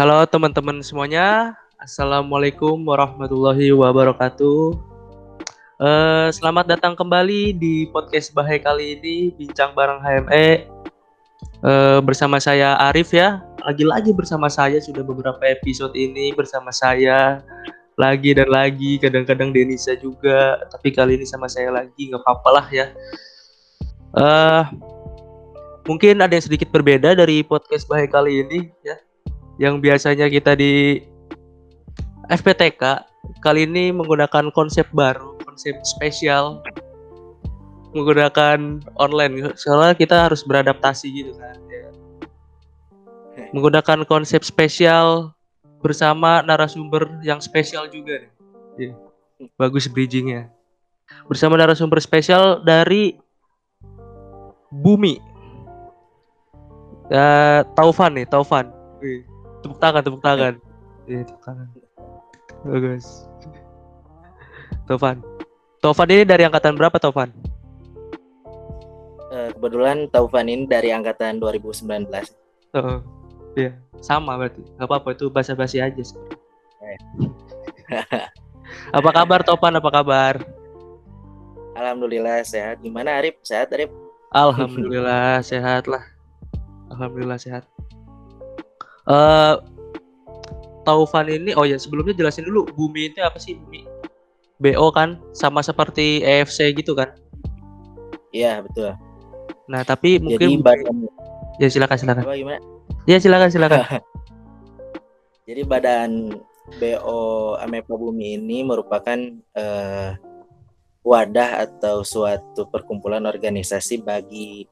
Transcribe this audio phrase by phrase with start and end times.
[0.00, 4.72] Halo teman-teman semuanya, Assalamualaikum warahmatullahi wabarakatuh.
[5.76, 10.64] Eh, selamat datang kembali di podcast Bahaya kali ini, bincang bareng HME.
[11.44, 17.44] Eh, bersama saya Arif ya, lagi-lagi bersama saya sudah beberapa episode ini bersama saya
[18.00, 22.66] lagi dan lagi, kadang-kadang Denisa juga, tapi kali ini sama saya lagi nggak apa-apa lah
[22.72, 22.88] ya.
[24.16, 24.62] Eh,
[25.84, 28.96] mungkin ada yang sedikit berbeda dari podcast Bahaya kali ini ya
[29.60, 31.04] yang biasanya kita di
[32.32, 33.04] FPTK
[33.44, 36.64] kali ini menggunakan konsep baru, konsep spesial
[37.90, 41.90] menggunakan online soalnya kita harus beradaptasi gitu kan ya.
[43.50, 45.34] menggunakan konsep spesial
[45.82, 48.30] bersama narasumber yang spesial juga nih.
[48.78, 48.92] Ya.
[49.58, 50.54] bagus bridgingnya
[51.26, 53.18] bersama narasumber spesial dari
[54.70, 55.18] Bumi
[57.10, 58.70] uh, Taufan nih Taufan
[59.02, 59.26] Wih,
[59.60, 60.54] tepuk tangan tepuk tangan.
[61.08, 61.68] Iya, tepuk tangan.
[62.64, 63.24] Bagus.
[64.84, 65.22] Taufan
[65.80, 67.30] Taufan ini dari angkatan berapa Taufan
[69.30, 72.10] Eh, kebetulan Taufan ini dari angkatan 2019.
[72.74, 72.98] Oh,
[73.54, 73.78] iya.
[74.02, 74.58] Sama berarti.
[74.74, 76.18] Nggak apa-apa itu basa-basi aja sih.
[78.98, 80.34] apa kabar Topan apa kabar?
[81.78, 82.82] Alhamdulillah sehat.
[82.82, 83.38] Gimana Arif?
[83.46, 83.94] Sehat Arif?
[84.34, 86.02] Alhamdulillah sehat lah.
[86.90, 87.70] Alhamdulillah sehat
[89.10, 89.54] eh
[90.80, 93.84] Taufan ini oh ya sebelumnya jelasin dulu Bumi itu apa sih Bumi
[94.60, 97.12] BO kan sama seperti EFC gitu kan
[98.30, 98.94] Iya betul.
[99.66, 100.96] nah tapi Jadi mungkin badan
[101.58, 102.58] ya silakan silakan apa gimana?
[103.06, 103.82] ya silakan silakan
[105.50, 106.10] Jadi badan
[106.78, 107.20] BO
[107.58, 109.18] Amepa Bumi ini merupakan
[109.58, 110.10] eh,
[111.02, 114.62] wadah atau suatu perkumpulan organisasi bagi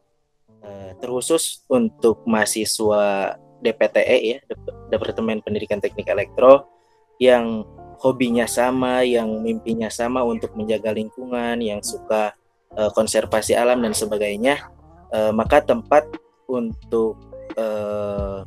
[0.62, 6.70] eh, terkhusus untuk mahasiswa DPTE ya, Dep- Departemen Pendidikan Teknik Elektro
[7.18, 7.66] yang
[7.98, 12.34] hobinya sama, yang mimpinya sama untuk menjaga lingkungan, yang suka
[12.78, 14.62] eh, konservasi alam dan sebagainya.
[15.10, 16.06] Eh, maka tempat
[16.46, 17.18] untuk
[17.58, 18.38] eh,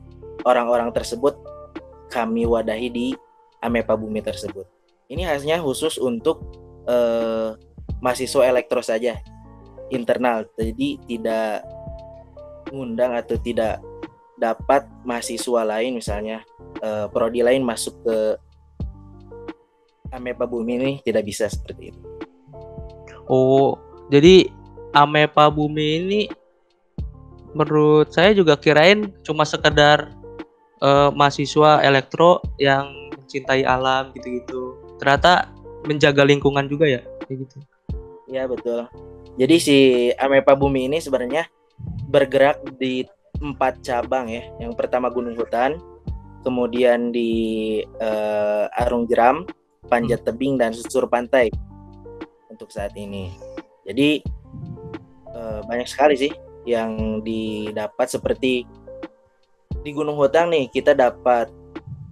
[0.48, 1.36] orang-orang tersebut
[2.08, 3.08] kami wadahi di
[3.60, 4.66] Amepa Bumi tersebut.
[5.12, 6.42] Ini hasilnya khusus untuk
[6.88, 7.52] eh,
[8.00, 9.20] mahasiswa elektro saja
[9.92, 11.68] internal, jadi tidak
[12.72, 13.84] ngundang atau tidak
[14.42, 16.42] dapat mahasiswa lain misalnya
[16.82, 18.18] eh, prodi lain masuk ke
[20.12, 22.02] Amepa Bumi ini tidak bisa seperti itu.
[23.30, 23.78] oh
[24.10, 24.50] jadi
[24.98, 26.22] Amepa Bumi ini
[27.54, 30.10] menurut saya juga kirain cuma sekedar
[30.82, 35.54] eh, mahasiswa elektro yang mencintai alam gitu-gitu ternyata
[35.86, 37.62] menjaga lingkungan juga ya kayak gitu
[38.32, 38.88] Ya betul.
[39.36, 39.78] Jadi si
[40.16, 41.52] Amepa Bumi ini sebenarnya
[42.08, 43.04] bergerak di
[43.42, 44.46] empat cabang ya.
[44.62, 45.82] Yang pertama Gunung Hutan,
[46.46, 49.44] kemudian di eh, Arung Jeram,
[49.90, 51.50] Panjat Tebing dan Susur Pantai
[52.48, 53.34] untuk saat ini.
[53.84, 54.22] Jadi
[55.34, 56.32] eh, banyak sekali sih
[56.70, 58.64] yang didapat seperti
[59.82, 61.50] di Gunung Hutan nih kita dapat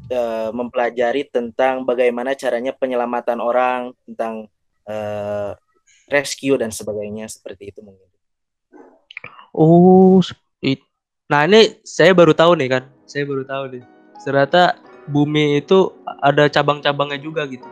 [0.09, 4.49] eh, mempelajari tentang bagaimana caranya penyelamatan orang tentang
[4.89, 5.53] eh,
[6.09, 8.09] rescue dan sebagainya seperti itu mungkin.
[9.53, 10.21] Oh,
[11.29, 13.83] nah ini saya baru tahu nih kan, saya baru tahu nih.
[14.25, 15.93] Ternyata bumi itu
[16.25, 17.65] ada cabang-cabangnya juga gitu.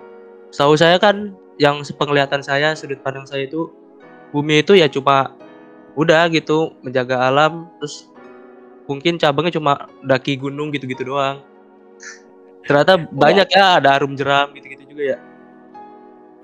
[0.54, 3.70] Tahu saya kan, yang sepenglihatan saya, sudut pandang saya itu
[4.30, 5.34] bumi itu ya cuma
[5.98, 8.06] udah gitu menjaga alam, terus
[8.86, 11.42] mungkin cabangnya cuma daki gunung gitu-gitu doang.
[12.64, 15.20] Ternyata banyak ya, ada arum jeram gitu-gitu juga ya.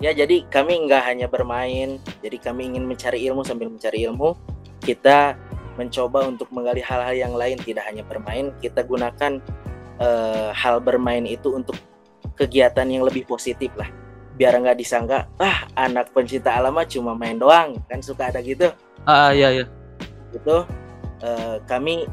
[0.02, 4.34] Ya jadi kami nggak hanya bermain, jadi kami ingin mencari ilmu sambil mencari ilmu.
[4.82, 5.38] Kita
[5.74, 8.54] mencoba untuk menggali hal-hal yang lain, tidak hanya bermain.
[8.62, 9.42] Kita gunakan
[9.98, 11.78] eh, hal bermain itu untuk
[12.34, 13.88] kegiatan yang lebih positif lah.
[14.34, 18.70] Biar nggak disangka, ah anak pencinta alam cuma main doang, kan suka ada gitu.
[19.06, 19.66] Ah iya iya.
[20.34, 20.66] itu
[21.22, 22.10] eh, kami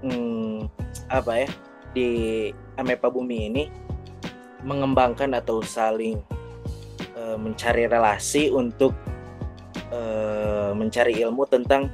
[0.00, 0.64] hmm,
[1.12, 1.48] apa ya
[1.92, 2.08] di
[2.80, 3.64] Amepa Bumi ini
[4.64, 6.16] mengembangkan atau saling
[7.12, 8.96] eh, mencari relasi untuk
[9.92, 11.92] eh, mencari ilmu tentang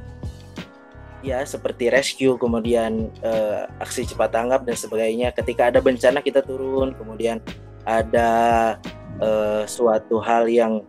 [1.25, 6.93] ya seperti rescue kemudian eh, aksi cepat tanggap dan sebagainya ketika ada bencana kita turun
[6.93, 7.41] kemudian
[7.88, 8.31] ada
[9.19, 10.85] eh, suatu hal yang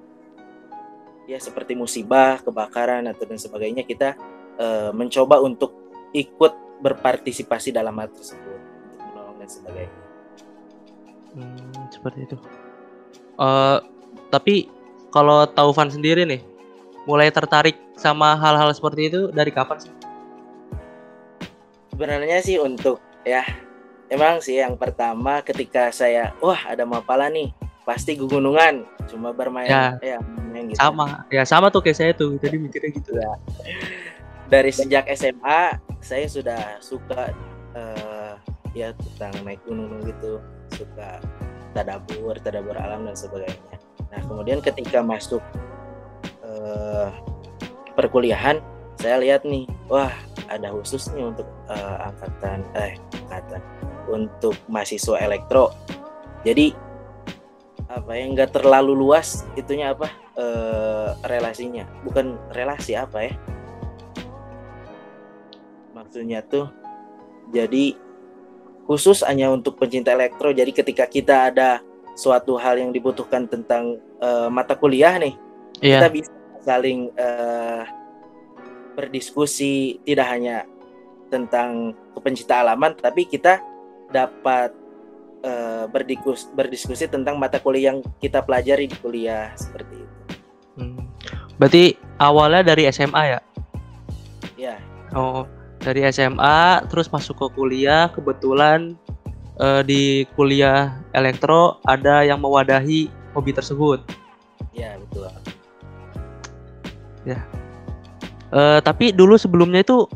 [1.26, 4.20] ya seperti musibah kebakaran atau dan sebagainya kita
[4.60, 5.72] eh, mencoba untuk
[6.12, 10.02] ikut berpartisipasi dalam hal tersebut untuk menolong dan sebagainya.
[11.36, 12.38] Hmm, seperti itu.
[13.40, 13.78] Eh,
[14.32, 14.68] tapi
[15.12, 16.44] kalau Taufan sendiri nih,
[17.08, 19.95] mulai tertarik sama hal-hal seperti itu dari kapan sih?
[21.96, 23.48] Sebenarnya sih untuk ya
[24.12, 27.56] emang sih yang pertama ketika saya wah ada Mapala nih
[27.88, 29.96] pasti gunungan cuma bermain Ya.
[30.04, 30.20] ya
[30.52, 30.76] main gitu.
[30.76, 32.36] Sama, ya sama tuh kayak saya tuh.
[32.36, 33.16] Tadi mikirnya gitu.
[33.16, 33.32] Ya.
[34.52, 37.32] Dari sejak SMA saya sudah suka
[37.80, 38.34] eh,
[38.76, 40.44] ya tentang naik gunung gitu,
[40.76, 41.24] suka
[41.72, 43.80] tadabur, tadabur alam dan sebagainya.
[44.12, 45.40] Nah kemudian ketika masuk
[46.44, 47.08] eh,
[47.96, 48.60] perkuliahan,
[49.02, 50.12] saya lihat nih, wah
[50.48, 52.94] ada khususnya untuk eh, angkatan eh
[53.28, 53.62] angkatan
[54.10, 55.74] untuk mahasiswa elektro.
[56.46, 56.74] Jadi
[57.86, 63.34] apa yang nggak terlalu luas itunya apa eh, relasinya bukan relasi apa ya
[65.94, 66.68] maksudnya tuh
[67.54, 67.94] jadi
[68.90, 71.80] khusus hanya untuk pencinta elektro jadi ketika kita ada
[72.18, 75.38] suatu hal yang dibutuhkan tentang eh, mata kuliah nih
[75.80, 76.14] kita Iya.
[76.14, 76.34] bisa
[76.66, 77.82] saling eh,
[78.96, 80.64] berdiskusi tidak hanya
[81.30, 83.60] tentang kepencinta alaman tapi kita
[84.10, 84.72] dapat
[85.44, 90.16] eh, berdikus, berdiskusi tentang mata kuliah yang kita pelajari di kuliah seperti itu
[90.76, 91.08] Hmm.
[91.56, 93.40] Berarti awalnya dari SMA ya?
[94.60, 94.76] ya
[95.16, 95.48] Oh,
[95.80, 99.00] dari SMA terus masuk ke kuliah, kebetulan
[99.64, 104.04] eh, di kuliah elektro ada yang mewadahi hobi tersebut.
[107.24, 107.56] ya betul
[108.56, 110.08] Eh, tapi dulu sebelumnya itu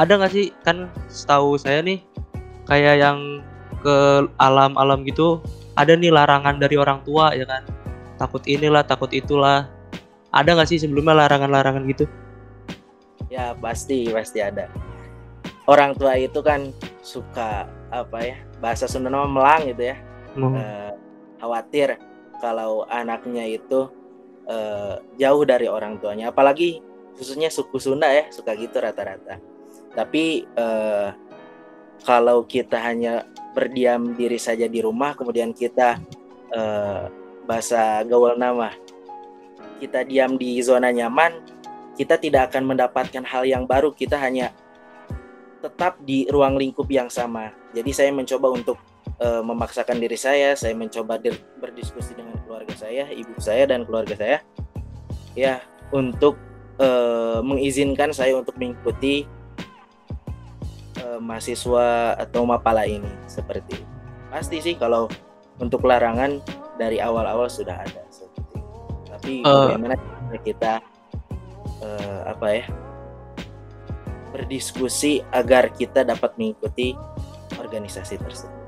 [0.00, 0.48] ada nggak sih?
[0.64, 2.00] Kan setahu saya nih
[2.64, 3.44] kayak yang
[3.84, 5.44] ke alam-alam gitu
[5.76, 7.60] ada nih larangan dari orang tua ya kan?
[8.16, 9.68] Takut inilah takut itulah.
[10.32, 12.08] Ada nggak sih sebelumnya larangan-larangan gitu?
[13.28, 14.72] Ya pasti pasti ada.
[15.68, 16.72] Orang tua itu kan
[17.04, 19.96] suka apa ya bahasa Sunda melang gitu ya.
[20.32, 20.56] Hmm.
[20.56, 20.92] Eh,
[21.36, 22.00] khawatir
[22.40, 23.92] kalau anaknya itu
[24.48, 26.32] eh, jauh dari orang tuanya.
[26.32, 29.38] Apalagi khususnya suku Sunda ya suka gitu rata-rata.
[29.94, 31.08] Tapi eh,
[32.02, 33.24] kalau kita hanya
[33.54, 36.02] berdiam diri saja di rumah kemudian kita
[36.50, 37.02] eh,
[37.46, 38.72] bahasa gaul nama
[39.78, 41.54] kita diam di zona nyaman
[41.94, 43.94] kita tidak akan mendapatkan hal yang baru.
[43.94, 44.50] Kita hanya
[45.62, 47.54] tetap di ruang lingkup yang sama.
[47.72, 48.76] Jadi saya mencoba untuk
[49.22, 51.16] eh, memaksakan diri saya, saya mencoba
[51.62, 54.38] berdiskusi dengan keluarga saya, ibu saya dan keluarga saya,
[55.38, 55.62] ya
[55.94, 56.36] untuk
[56.78, 59.26] eh, mengizinkan saya untuk mengikuti
[60.98, 63.88] eh, mahasiswa atau mapala ini seperti itu.
[64.30, 65.06] Pasti sih kalau
[65.62, 66.42] untuk larangan
[66.74, 68.58] dari awal-awal sudah ada seperti itu.
[69.06, 69.46] Tapi Eh.
[69.46, 69.94] bagaimana
[70.42, 70.82] kita
[71.82, 72.66] eh, apa ya
[74.34, 76.98] berdiskusi agar kita dapat mengikuti
[77.54, 78.62] organisasi tersebut.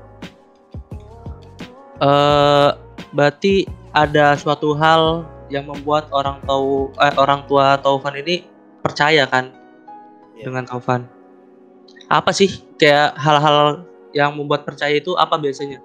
[1.97, 2.69] eh
[3.11, 8.43] berarti ada suatu hal yang membuat orang tahu eh, orang tua Taufan ini
[8.83, 9.51] percaya kan
[10.37, 10.53] Iya.
[10.53, 11.09] dengan Taufan.
[12.07, 13.83] Apa sih kayak hal-hal
[14.13, 15.81] yang membuat percaya itu apa biasanya?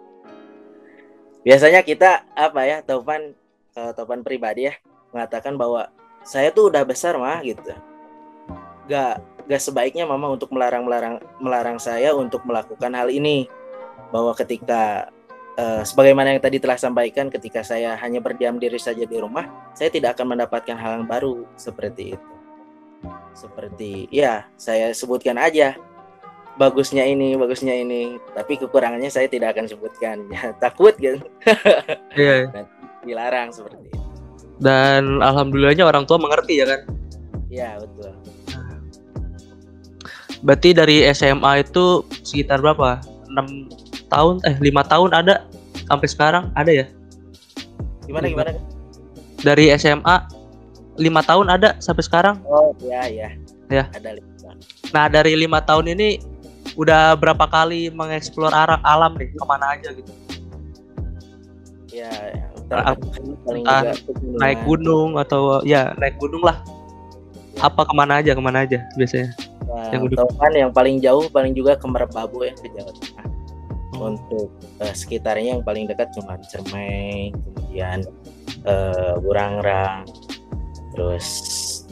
[1.43, 3.35] biasanya kita apa ya Taufan
[3.75, 4.79] kalau Taufan pribadi ya
[5.11, 5.91] mengatakan bahwa
[6.23, 7.75] saya tuh udah besar mah gitu
[8.87, 9.19] gak
[9.51, 13.51] gak sebaiknya mama untuk melarang melarang melarang saya untuk melakukan hal ini
[14.15, 15.11] bahwa ketika
[15.59, 19.89] eh, sebagaimana yang tadi telah sampaikan ketika saya hanya berdiam diri saja di rumah saya
[19.89, 22.31] tidak akan mendapatkan hal yang baru seperti itu
[23.35, 25.75] seperti ya saya sebutkan aja
[26.61, 31.19] bagusnya ini bagusnya ini tapi kekurangannya saya tidak akan sebutkan ya takut kan
[32.19, 32.53] Iya.
[33.07, 33.99] dilarang seperti itu.
[34.63, 36.81] Dan alhamdulillahnya orang tua mengerti ya kan.
[37.51, 38.15] Ya betul.
[40.43, 43.03] Berarti dari SMA itu sekitar berapa?
[43.31, 43.82] 6
[44.13, 45.35] tahun eh 5 tahun ada
[45.83, 46.87] sampai sekarang ada ya?
[48.05, 48.51] Gimana Iya, gimana?
[49.41, 50.17] Dari SMA
[50.95, 52.37] 5 tahun ada sampai sekarang.
[52.45, 53.33] Oh ya ya.
[53.67, 53.89] Ya.
[53.91, 54.53] Ada lima.
[54.93, 56.21] Nah, dari lima tahun ini
[56.77, 60.13] udah berapa kali mengeksplor arah alam nih ke mana aja gitu
[61.89, 62.09] Ya.
[62.73, 63.93] pegunungan.
[64.41, 66.57] naik gunung atau ya naik gunung lah
[67.61, 69.29] apa ke mana aja ke mana aja biasanya
[69.63, 72.93] Nah, yang udah- Taufan yang paling jauh paling juga ke Merbabu ya ke Jawa.
[74.03, 74.51] Untuk
[74.83, 78.03] eh, sekitarnya yang paling dekat cuma Cermeng, kemudian
[78.67, 80.11] eh, Burangrang,
[80.93, 81.27] terus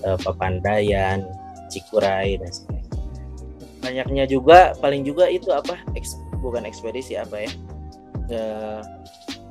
[0.02, 1.22] eh, Papandayan,
[1.70, 2.98] Cikuray dan sebagainya.
[3.80, 5.78] Banyaknya juga paling juga itu apa?
[5.94, 7.52] Eks, bukan ekspedisi apa ya?
[8.30, 8.80] Eh,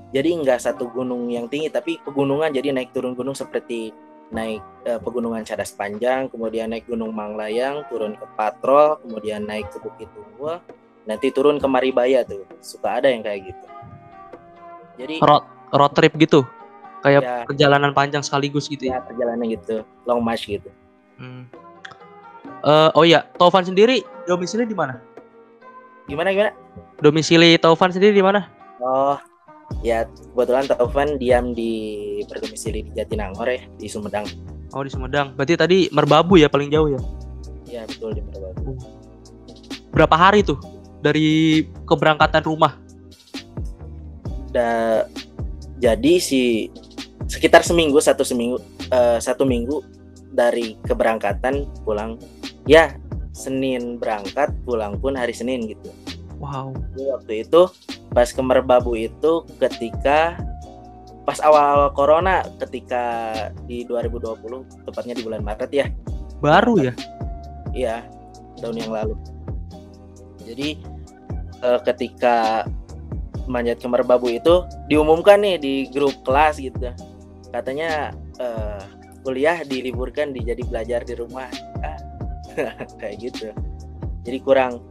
[0.10, 3.94] jadi nggak satu gunung yang tinggi tapi pegunungan jadi naik turun gunung seperti
[4.30, 9.82] naik eh, pegunungan Cadas Panjang, kemudian naik Gunung Manglayang, turun ke Patrol, kemudian naik ke
[9.82, 10.62] Bukit Tunggul,
[11.10, 12.46] nanti turun ke Maribaya tuh.
[12.62, 13.66] Suka ada yang kayak gitu.
[15.02, 16.46] Jadi road road trip gitu
[17.02, 17.36] kayak Ya.
[17.48, 20.68] perjalanan panjang sekaligus gitu ya ya perjalanan gitu, long march gitu.
[21.18, 21.48] Hmm.
[22.60, 25.00] Eh, oh ya Taufan sendiri domisili di mana
[26.10, 26.52] Gimana gimana?
[27.00, 28.50] Domisili Taufan sendiri di mana?
[28.82, 29.16] Oh,
[29.86, 31.72] ya kebetulan Taufan diam di
[32.26, 34.26] berdomisili di Jatinangor ya di Sumedang.
[34.74, 35.38] Oh di Sumedang.
[35.38, 37.00] Berarti tadi Merbabu ya paling jauh ya?
[37.70, 38.74] Ya betul di Merbabu.
[39.94, 40.58] Berapa hari tuh
[41.00, 42.76] dari keberangkatan rumah?
[44.50, 45.06] Da,
[45.78, 46.74] jadi si
[47.30, 48.58] sekitar seminggu satu seminggu
[48.90, 49.86] uh, satu minggu
[50.34, 52.18] dari keberangkatan pulang
[52.66, 52.98] ya
[53.32, 55.94] Senin berangkat pulang pun hari Senin gitu.
[56.42, 56.76] Wow.
[56.76, 57.62] Jadi waktu itu
[58.12, 60.36] pas ke Merbabu itu ketika
[61.24, 63.32] pas awal-awal corona ketika
[63.70, 65.88] di 2020 tepatnya di bulan Maret ya.
[66.42, 66.94] Baru ya?
[67.76, 68.02] Iya,
[68.58, 69.14] tahun yang lalu.
[70.50, 70.82] Jadi
[71.62, 72.66] uh, ketika
[73.50, 76.90] manjat ke Merbabu itu diumumkan nih di grup kelas gitu.
[77.50, 78.82] Katanya uh,
[79.22, 81.50] kuliah diliburkan di jadi belajar di rumah.
[81.82, 81.98] Ah,
[83.02, 83.54] kayak gitu.
[84.26, 84.82] Jadi kurang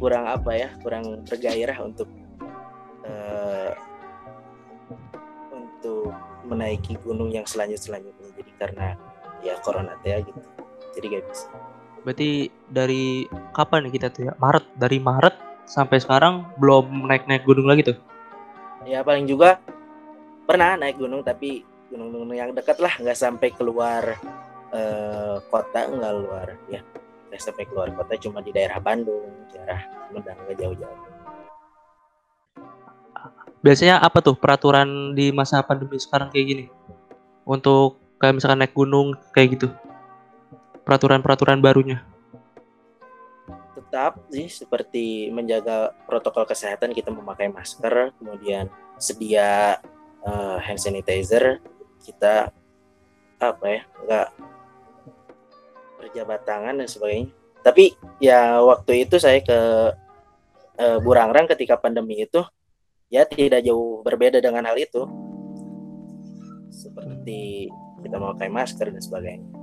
[0.00, 0.68] kurang apa ya?
[0.80, 2.08] Kurang bergairah untuk
[3.04, 3.72] uh,
[5.52, 6.12] untuk
[6.48, 8.32] menaiki gunung yang selanjut selanjutnya.
[8.36, 8.96] Jadi karena
[9.44, 10.40] ya corona ya gitu.
[10.96, 11.69] Jadi gak bisa.
[12.02, 14.32] Berarti dari kapan nih kita tuh ya?
[14.40, 14.64] Maret.
[14.76, 15.34] Dari Maret
[15.68, 17.98] sampai sekarang belum naik-naik gunung lagi tuh?
[18.88, 19.60] Ya paling juga
[20.48, 24.16] pernah naik gunung tapi gunung-gunung yang dekat lah, nggak sampai keluar
[24.72, 26.80] eh, kota, nggak keluar ya,
[27.28, 31.00] nggak sampai keluar kota, cuma di daerah Bandung, daerah Sumedang nggak jauh-jauh.
[33.60, 36.64] Biasanya apa tuh peraturan di masa pandemi sekarang kayak gini?
[37.44, 39.68] Untuk kayak misalkan naik gunung kayak gitu?
[40.90, 42.02] Peraturan-peraturan barunya?
[43.90, 48.70] tetap sih seperti menjaga protokol kesehatan kita memakai masker kemudian
[49.02, 49.82] sedia
[50.22, 51.58] uh, hand sanitizer
[51.98, 52.54] kita
[53.42, 54.28] apa ya nggak
[55.98, 57.34] berjabat tangan dan sebagainya.
[57.66, 59.58] Tapi ya waktu itu saya ke
[60.78, 62.46] uh, Burangrang ketika pandemi itu
[63.10, 65.02] ya tidak jauh berbeda dengan hal itu.
[66.70, 67.66] Seperti
[68.06, 69.59] kita memakai masker dan sebagainya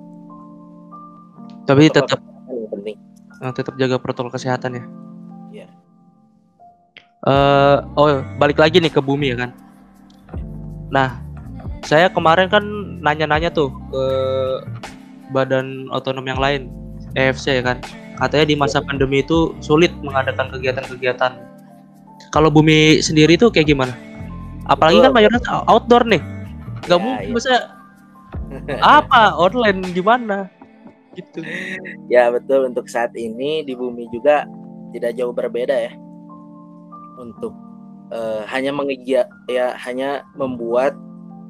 [1.68, 2.24] tapi tetap
[2.72, 2.98] penting
[3.38, 4.84] Nah, tetap jaga protokol kesehatan ya.
[5.54, 5.68] Iya.
[7.22, 8.10] Uh, oh,
[8.42, 9.52] balik lagi nih ke bumi ya kan.
[10.90, 11.22] Nah,
[11.86, 12.64] saya kemarin kan
[13.04, 14.04] nanya-nanya tuh ke
[15.30, 16.72] badan otonom yang lain,
[17.14, 17.78] EFC ya kan.
[18.18, 21.38] Katanya di masa pandemi itu sulit mengadakan kegiatan-kegiatan.
[22.34, 23.94] Kalau bumi sendiri tuh kayak gimana?
[24.66, 26.22] Apalagi kan mayoritas outdoor nih.
[26.90, 27.36] Gak ya, mungkin ya.
[27.38, 27.54] bisa
[28.98, 30.50] apa online gimana?
[31.18, 31.42] Gitu.
[32.08, 34.46] Ya betul untuk saat ini di bumi juga
[34.94, 35.94] tidak jauh berbeda ya.
[37.18, 37.54] Untuk
[38.14, 40.94] uh, hanya mengegia ya hanya membuat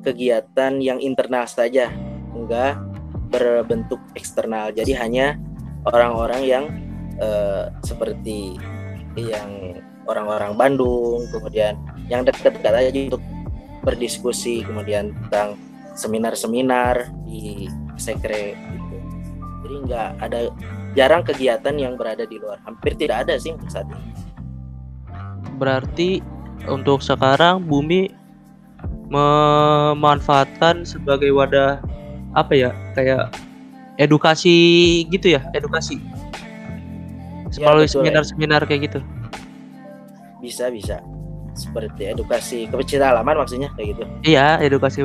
[0.07, 1.91] kegiatan yang internal saja,
[2.31, 2.79] enggak
[3.27, 4.71] berbentuk eksternal.
[4.71, 5.36] Jadi hanya
[5.83, 6.65] orang-orang yang
[7.19, 8.55] uh, seperti
[9.19, 11.75] yang orang-orang Bandung, kemudian
[12.07, 13.24] yang dekat-dekat aja untuk
[13.83, 15.59] berdiskusi, kemudian tentang
[15.97, 18.53] seminar-seminar di sekre
[19.64, 20.40] jadi nggak ada
[20.94, 22.62] jarang kegiatan yang berada di luar.
[22.66, 24.02] Hampir tidak ada sih untuk saat ini.
[25.58, 26.22] Berarti
[26.70, 28.14] untuk sekarang bumi
[29.10, 31.82] memanfaatkan sebagai wadah
[32.38, 32.72] apa ya?
[32.94, 33.34] Kayak
[33.98, 35.42] edukasi gitu ya?
[35.58, 35.98] Edukasi?
[37.58, 39.00] Ya, melalui seminar-seminar ya, kayak gitu?
[40.44, 41.02] Bisa bisa.
[41.58, 44.04] Seperti edukasi kepecinta alaman maksudnya kayak gitu.
[44.22, 45.02] Iya edukasi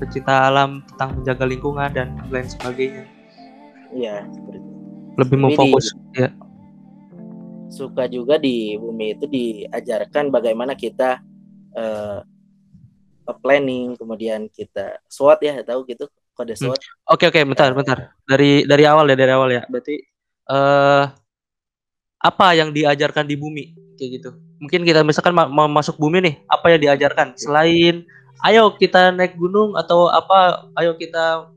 [0.00, 3.13] pecinta alam tentang menjaga lingkungan dan lain sebagainya
[3.94, 4.26] Iya,
[5.14, 6.34] Lebih memfokus di, ya.
[7.70, 11.22] Suka juga di bumi itu diajarkan bagaimana kita
[11.78, 12.26] uh,
[13.38, 16.62] planning, kemudian kita SWOT ya, tahu gitu kode hmm.
[16.66, 16.80] SWOT.
[16.82, 16.90] Oke hmm.
[17.06, 17.98] oke, okay, okay, bentar uh, bentar.
[18.26, 19.62] Dari dari awal ya, dari awal ya.
[19.70, 19.96] Berarti
[20.50, 21.04] uh,
[22.18, 24.30] apa yang diajarkan di bumi kayak gitu?
[24.58, 28.02] Mungkin kita misalkan mau masuk bumi nih, apa yang diajarkan selain
[28.42, 30.66] ayo kita naik gunung atau apa?
[30.74, 31.48] Ayo kita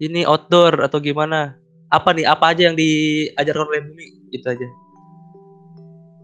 [0.00, 1.59] ini outdoor atau gimana?
[1.90, 2.26] Apa nih?
[2.26, 4.06] Apa aja yang diajarkan oleh Bumi?
[4.30, 4.66] Itu aja.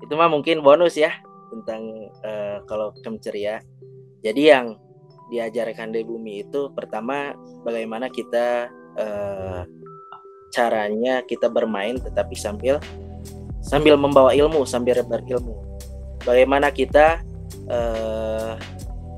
[0.06, 1.10] Itu mah mungkin bonus ya
[1.50, 3.62] tentang uh, kalau kemceria
[4.22, 4.66] jadi yang
[5.30, 7.34] diajarkan dari Bumi itu pertama
[7.66, 9.66] bagaimana kita uh,
[10.54, 12.78] caranya kita bermain tetapi sambil
[13.58, 15.58] sambil membawa ilmu sambil berilmu.
[16.22, 17.22] Bagaimana kita
[17.66, 18.54] uh,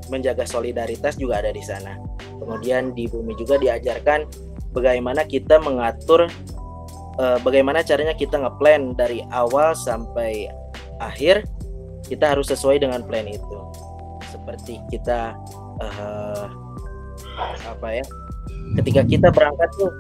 [0.08, 2.00] menjaga solidaritas juga ada di sana.
[2.40, 4.24] Kemudian di bumi juga diajarkan
[4.78, 6.30] bagaimana kita mengatur
[7.18, 10.46] uh, bagaimana caranya kita ngeplan dari awal sampai
[11.02, 11.42] akhir
[12.06, 13.58] kita harus sesuai dengan plan itu.
[14.30, 15.34] Seperti kita
[15.82, 16.46] uh,
[17.66, 18.04] apa ya
[18.76, 19.92] ketika kita berangkat tuh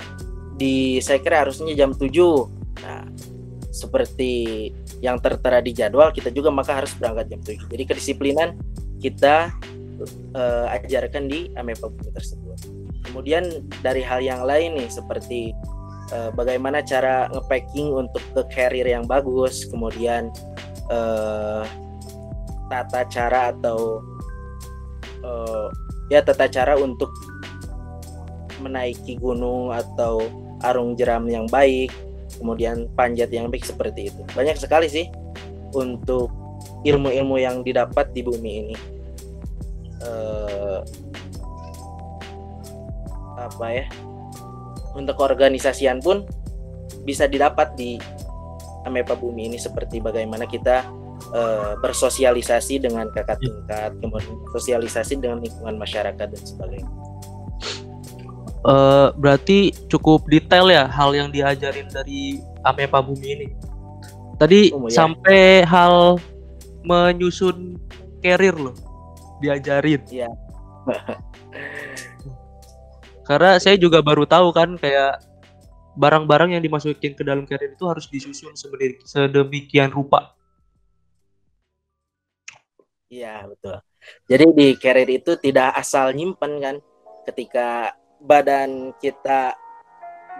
[0.58, 2.10] di saya kira harusnya jam 7
[2.82, 3.06] nah
[3.70, 4.32] seperti
[4.98, 8.58] yang tertera di jadwal kita juga maka harus berangkat jam 7 jadi kedisiplinan
[8.98, 9.54] kita
[10.34, 12.58] uh, ajarkan di Amepa Bumi tersebut
[13.10, 15.56] kemudian dari hal yang lain nih seperti
[16.12, 20.28] uh, bagaimana cara ngepacking untuk ke carrier yang bagus kemudian
[20.92, 21.64] uh,
[22.68, 24.04] tata cara atau
[25.24, 25.68] uh,
[26.12, 27.08] ya tata cara untuk
[28.60, 30.26] menaiki gunung atau
[30.66, 31.88] arung jeram yang baik
[32.38, 34.22] kemudian panjat yang baik seperti itu.
[34.32, 35.06] Banyak sekali sih
[35.74, 36.30] untuk
[36.86, 38.76] ilmu-ilmu yang didapat di bumi ini.
[39.98, 40.86] Uh,
[43.46, 43.84] apa ya?
[44.98, 46.26] Untuk organisasian pun
[47.06, 48.00] bisa didapat di
[48.82, 50.88] Amepa Bumi ini seperti bagaimana kita
[51.30, 56.90] uh, bersosialisasi dengan kakak tingkat, kemudian sosialisasi dengan lingkungan masyarakat dan sebagainya
[58.66, 63.48] uh, berarti cukup detail ya hal yang diajarin dari Amepa Bumi ini.
[64.38, 65.04] Tadi oh, ya.
[65.04, 66.18] sampai hal
[66.86, 67.78] menyusun
[68.22, 68.74] carrier loh
[69.42, 70.02] diajarin.
[70.10, 70.30] Iya.
[73.28, 75.20] Karena saya juga baru tahu kan kayak
[76.00, 78.56] barang-barang yang dimasukin ke dalam carrier itu harus disusun
[79.04, 80.32] sedemikian rupa.
[83.12, 83.84] Iya betul.
[84.24, 86.76] Jadi di carrier itu tidak asal nyimpen kan.
[87.28, 87.92] Ketika
[88.24, 89.52] badan kita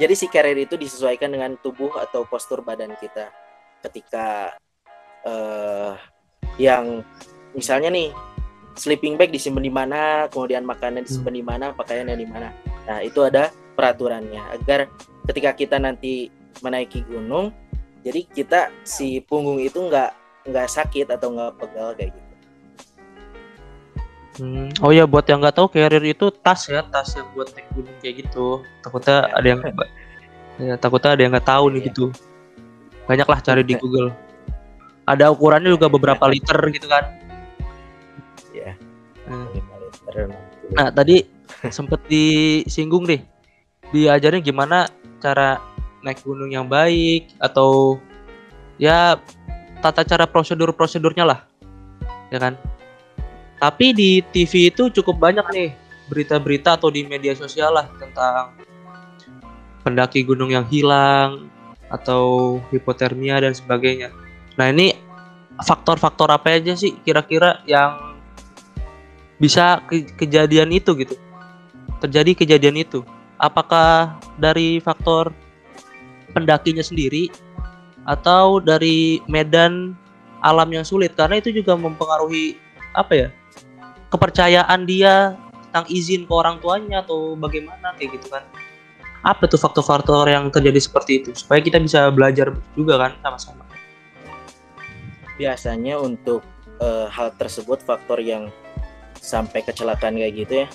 [0.01, 3.29] jadi si carrier itu disesuaikan dengan tubuh atau postur badan kita
[3.85, 4.57] ketika
[5.29, 5.93] uh,
[6.57, 7.03] yang
[7.53, 8.11] misalnya nih
[8.79, 12.49] sleeping bag disimpan di mana kemudian makanan disimpan di mana pakaiannya di mana
[12.89, 14.89] nah itu ada peraturannya agar
[15.29, 16.33] ketika kita nanti
[16.65, 17.53] menaiki gunung
[18.01, 20.17] jadi kita si punggung itu nggak
[20.49, 22.29] nggak sakit atau nggak pegal kayak gitu
[24.39, 24.71] Hmm.
[24.87, 27.97] Oh ya buat yang nggak tahu carrier itu tas ya tas yang buat naik gunung
[27.99, 28.63] kayak gitu.
[28.87, 29.35] Takutnya ya.
[29.35, 29.61] ada yang
[30.63, 31.87] ya takutnya ada yang nggak tahu nih ya.
[31.91, 32.05] gitu.
[33.11, 34.15] Banyaklah cari di Google.
[35.11, 37.05] Ada ukurannya juga beberapa liter gitu kan.
[38.55, 38.79] Ya.
[39.27, 39.51] Hmm.
[40.71, 41.27] Nah tadi
[41.67, 43.23] sempet disinggung deh.
[43.91, 44.87] Diajarin gimana
[45.19, 45.59] cara
[46.07, 47.99] naik gunung yang baik atau
[48.79, 49.19] ya
[49.83, 51.41] tata cara prosedur prosedurnya lah,
[52.31, 52.55] ya kan?
[53.59, 55.71] Tapi di TV itu cukup banyak nih
[56.07, 58.55] berita-berita atau di media sosial lah tentang
[59.83, 61.51] pendaki gunung yang hilang
[61.91, 64.15] atau hipotermia dan sebagainya.
[64.55, 64.95] Nah ini
[65.59, 67.99] faktor-faktor apa aja sih kira-kira yang
[69.43, 71.19] bisa ke kejadian itu gitu?
[71.99, 73.03] Terjadi kejadian itu.
[73.39, 75.31] Apakah dari faktor
[76.35, 77.31] pendakinya sendiri
[78.07, 79.95] atau dari medan
[80.43, 81.15] alam yang sulit?
[81.15, 82.59] Karena itu juga mempengaruhi
[82.95, 83.29] apa ya?
[84.09, 85.37] kepercayaan dia
[85.69, 88.45] tentang izin ke orang tuanya atau bagaimana kayak gitu kan
[89.21, 93.63] apa tuh faktor-faktor yang terjadi seperti itu supaya kita bisa belajar juga kan sama-sama
[95.37, 96.41] biasanya untuk
[96.81, 98.49] uh, hal tersebut faktor yang
[99.21, 100.69] sampai kecelakaan kayak gitu ya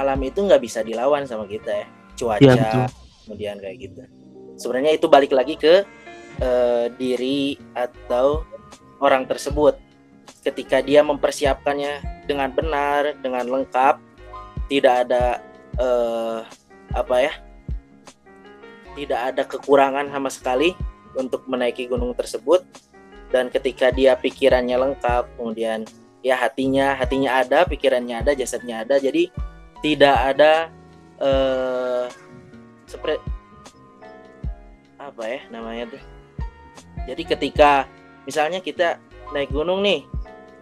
[0.00, 1.86] alam itu nggak bisa dilawan sama kita ya.
[2.18, 2.90] Cuaca ya,
[3.26, 4.02] kemudian kayak gitu.
[4.58, 5.86] Sebenarnya itu balik lagi ke
[6.42, 8.42] uh, diri atau
[8.98, 9.78] orang tersebut.
[10.42, 14.02] Ketika dia mempersiapkannya dengan benar, dengan lengkap,
[14.66, 15.42] tidak ada
[15.78, 16.42] uh,
[16.90, 17.32] apa ya,
[18.98, 20.74] tidak ada kekurangan sama sekali
[21.14, 22.66] untuk menaiki gunung tersebut.
[23.28, 25.84] Dan ketika dia pikirannya lengkap, kemudian
[26.24, 29.30] ya hatinya hatinya ada, pikirannya ada, jasadnya ada, jadi
[29.84, 30.72] tidak ada
[31.22, 32.06] uh,
[32.88, 33.22] seperti
[34.98, 36.02] apa ya namanya tuh.
[37.06, 37.86] Jadi ketika
[38.28, 39.00] misalnya kita
[39.32, 40.04] naik gunung nih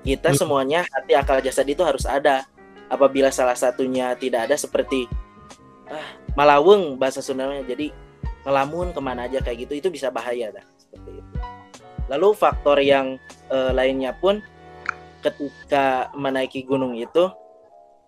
[0.06, 0.38] kita hmm.
[0.38, 2.46] semuanya hati akal jasad itu harus ada
[2.86, 5.10] apabila salah satunya tidak ada seperti
[5.90, 6.06] ah,
[6.38, 7.90] malaweng bahasa Sundanya jadi
[8.46, 11.34] ngelamun ke mana aja kayak gitu itu bisa bahaya dah seperti itu
[12.06, 13.18] lalu faktor yang
[13.50, 14.38] uh, lainnya pun
[15.26, 17.26] ketika menaiki gunung itu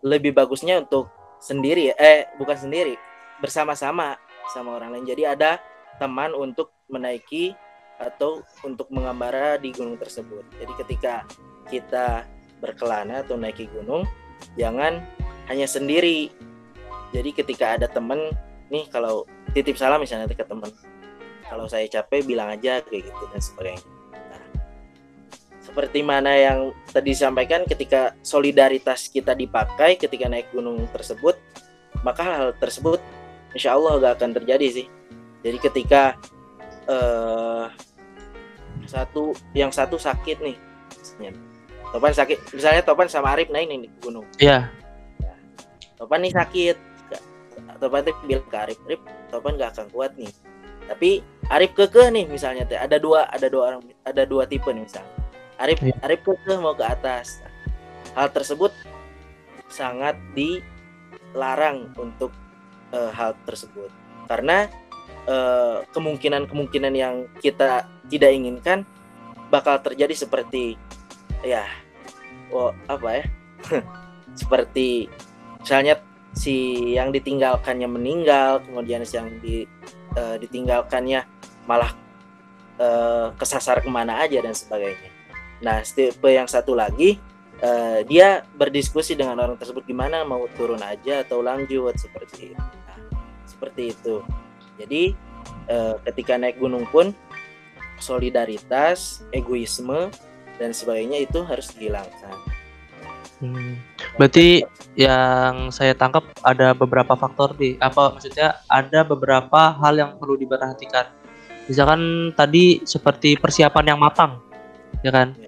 [0.09, 2.99] lebih bagusnya untuk sendiri eh bukan sendiri
[3.39, 4.19] bersama-sama
[4.51, 5.07] sama orang lain.
[5.07, 5.61] Jadi ada
[6.01, 7.53] teman untuk menaiki
[7.99, 10.43] atau untuk mengambara di gunung tersebut.
[10.59, 11.27] Jadi ketika
[11.69, 12.25] kita
[12.59, 14.09] berkelana atau naiki gunung
[14.57, 15.05] jangan
[15.47, 16.33] hanya sendiri.
[17.13, 18.33] Jadi ketika ada temen
[18.69, 20.69] nih kalau titip salam misalnya ke temen
[21.49, 23.98] kalau saya capek bilang aja kayak gitu dan sebagainya
[25.69, 31.37] seperti mana yang tadi disampaikan ketika solidaritas kita dipakai ketika naik gunung tersebut
[32.01, 33.05] maka hal tersebut
[33.53, 34.87] insya Allah gak akan terjadi sih.
[35.45, 36.17] Jadi ketika
[36.89, 37.69] uh,
[38.89, 40.57] satu yang satu sakit nih
[41.93, 44.25] Topan sakit misalnya Topan sama Arif naik nih di gunung.
[44.41, 44.73] Iya.
[45.21, 45.33] Yeah.
[46.01, 46.77] Topan nih sakit.
[47.77, 50.33] Topan tuh bilang ke Arif Arif Topan gak akan kuat nih.
[50.89, 51.21] Tapi
[51.53, 52.81] Arif keke nih misalnya teh.
[52.81, 55.18] Ada dua ada dua orang ada dua tipe nih misalnya
[55.59, 55.95] Arif Iya.
[56.07, 56.23] Arif
[56.63, 57.43] mau ke atas.
[58.15, 58.71] Hal tersebut
[59.67, 62.31] sangat dilarang untuk
[62.95, 63.91] eh, hal tersebut.
[64.31, 64.71] Karena
[65.27, 68.87] eh, kemungkinan-kemungkinan yang kita tidak inginkan
[69.51, 70.79] bakal terjadi seperti
[71.43, 71.67] ya
[72.55, 73.25] oh, apa ya?
[74.41, 75.11] Seperti
[75.59, 75.99] misalnya
[76.39, 79.67] si yang ditinggalkannya meninggal kemudian si yang di,
[80.15, 81.27] eh, ditinggalkannya
[81.67, 81.91] malah
[82.79, 85.18] eh, kesasar ke mana aja dan sebagainya
[85.59, 87.19] nah tipe yang satu lagi
[87.63, 92.99] eh, dia berdiskusi dengan orang tersebut gimana mau turun aja atau lanjut seperti itu Nah,
[93.47, 94.23] seperti itu
[94.79, 95.03] jadi
[95.67, 97.11] eh, ketika naik gunung pun
[97.99, 100.11] solidaritas egoisme
[100.59, 102.59] dan sebagainya itu harus dihilangkan
[103.39, 103.79] Hmm.
[104.19, 104.67] Berarti
[104.99, 107.79] yang saya tangkap ada beberapa faktor nih.
[107.79, 111.07] Apa maksudnya ada beberapa hal yang perlu diperhatikan.
[111.71, 114.43] Misalkan tadi seperti persiapan yang matang,
[115.07, 115.39] ya kan?
[115.39, 115.48] Iya.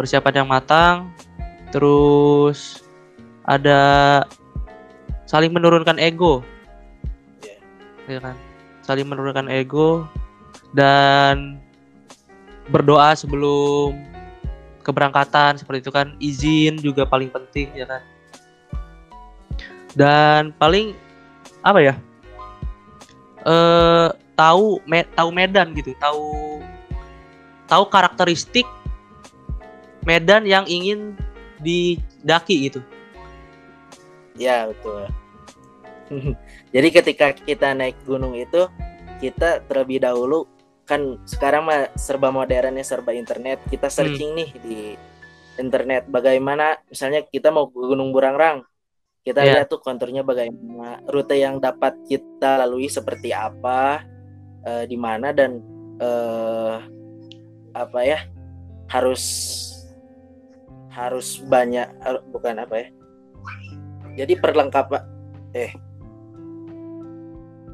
[0.00, 1.12] Persiapan yang matang,
[1.68, 2.80] terus
[3.44, 4.24] ada
[5.28, 6.40] saling menurunkan ego,
[8.08, 8.16] Iya.
[8.16, 8.36] ya kan?
[8.80, 10.08] Saling menurunkan ego
[10.72, 11.60] dan
[12.72, 13.98] berdoa sebelum
[14.80, 18.02] keberangkatan seperti itu kan izin juga paling penting ya kan
[19.92, 20.96] dan paling
[21.60, 21.94] apa ya
[23.44, 24.08] eh
[24.38, 26.62] tahu me, tahu medan gitu tahu
[27.68, 28.64] tahu karakteristik
[30.04, 31.14] medan yang ingin
[31.60, 32.80] didaki gitu
[34.38, 35.04] Ya betul.
[36.74, 38.66] Jadi ketika kita naik gunung itu
[39.20, 40.48] kita terlebih dahulu
[40.88, 44.78] kan sekarang mah serba modern ya serba internet kita searching nih di
[45.54, 48.64] internet bagaimana misalnya kita mau ke Gunung Burangrang
[49.22, 49.62] kita Iya.
[49.62, 54.02] lihat tuh konturnya bagaimana rute yang dapat kita lalui seperti apa
[54.64, 55.60] eh, di mana dan
[56.00, 56.76] eh,
[57.70, 58.24] apa ya
[58.90, 59.22] harus
[60.90, 62.88] harus banyak har- bukan apa ya
[64.18, 65.02] jadi perlengkapan
[65.54, 65.72] eh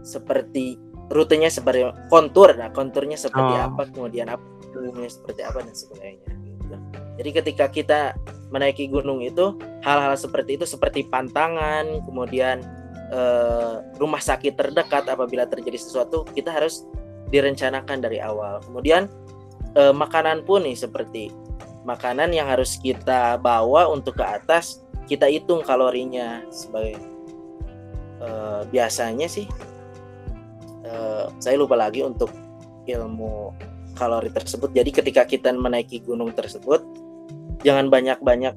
[0.07, 0.79] seperti
[1.11, 3.67] rutenya seperti kontur nah konturnya seperti Oh.
[3.73, 6.77] apa kemudian apa gunungnya seperti apa dan sebagainya gitu.
[7.17, 8.01] jadi ketika kita
[8.51, 12.63] menaiki gunung itu hal-hal seperti itu seperti pantangan kemudian
[13.11, 16.83] eh, rumah sakit terdekat apabila terjadi sesuatu kita harus
[17.31, 19.07] direncanakan dari awal kemudian
[19.75, 21.31] eh, makanan pun nih seperti
[21.87, 26.99] makanan yang harus kita bawa untuk ke atas kita hitung kalorinya sebagai
[28.19, 29.47] eh, biasanya sih
[30.83, 32.35] eh, saya lupa lagi untuk
[32.87, 33.55] ilmu
[33.97, 34.77] kalori tersebut.
[34.77, 36.83] Jadi ketika kita menaiki gunung tersebut
[37.63, 38.55] jangan banyak-banyak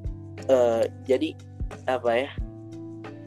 [0.50, 1.38] eh, jadi
[1.86, 2.30] apa ya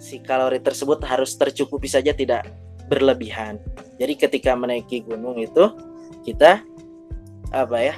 [0.03, 2.43] si kalori tersebut harus tercukupi saja tidak
[2.91, 3.55] berlebihan.
[3.95, 5.71] Jadi ketika menaiki gunung itu
[6.27, 6.59] kita
[7.55, 7.95] apa ya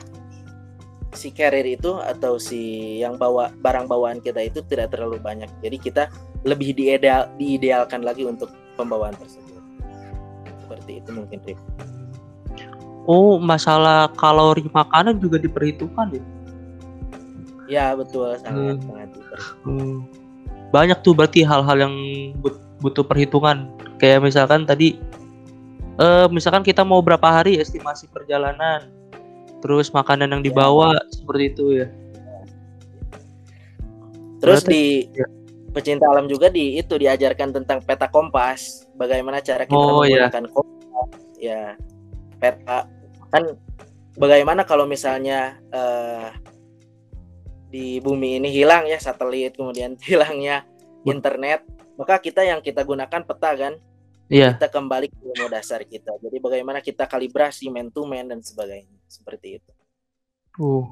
[1.16, 2.60] si carrier itu atau si
[3.00, 5.50] yang bawa barang bawaan kita itu tidak terlalu banyak.
[5.64, 6.04] Jadi kita
[6.44, 9.64] lebih diideal, diidealkan lagi untuk pembawaan tersebut.
[10.62, 11.60] Seperti itu mungkin Rif.
[13.06, 16.24] oh masalah kalori makanan juga diperhitungkan ya
[17.66, 18.86] Ya betul sangat Hmm.
[18.86, 19.66] sangat diperhitungkan.
[19.66, 19.98] Hmm.
[20.70, 21.96] Banyak tuh berarti hal-hal yang
[22.42, 23.70] but- butuh perhitungan.
[23.98, 24.98] Kayak misalkan tadi
[25.96, 28.86] eh misalkan kita mau berapa hari estimasi perjalanan.
[29.66, 30.48] Terus makanan yang Ya.
[30.54, 31.88] dibawa seperti itu ya.
[34.38, 35.26] Terus Berarti- di ya.
[35.74, 40.30] pecinta alam juga di itu diajarkan tentang peta kompas, bagaimana cara kita Oh, iya.
[40.30, 41.62] menggunakan kompas, ya
[42.38, 42.86] peta
[43.28, 43.44] kan
[44.16, 46.30] bagaimana kalau misalnya eh,
[47.68, 50.64] di bumi ini hilang ya satelit, kemudian hilangnya
[51.04, 51.60] Bet- internet,
[51.98, 53.74] maka kita yang kita gunakan peta kan,
[54.30, 54.56] Iya.
[54.56, 56.16] kita kembali ke ilmu dasar kita.
[56.18, 59.72] Jadi bagaimana kita kalibrasi man to man dan sebagainya, seperti itu.
[60.60, 60.86] Uh.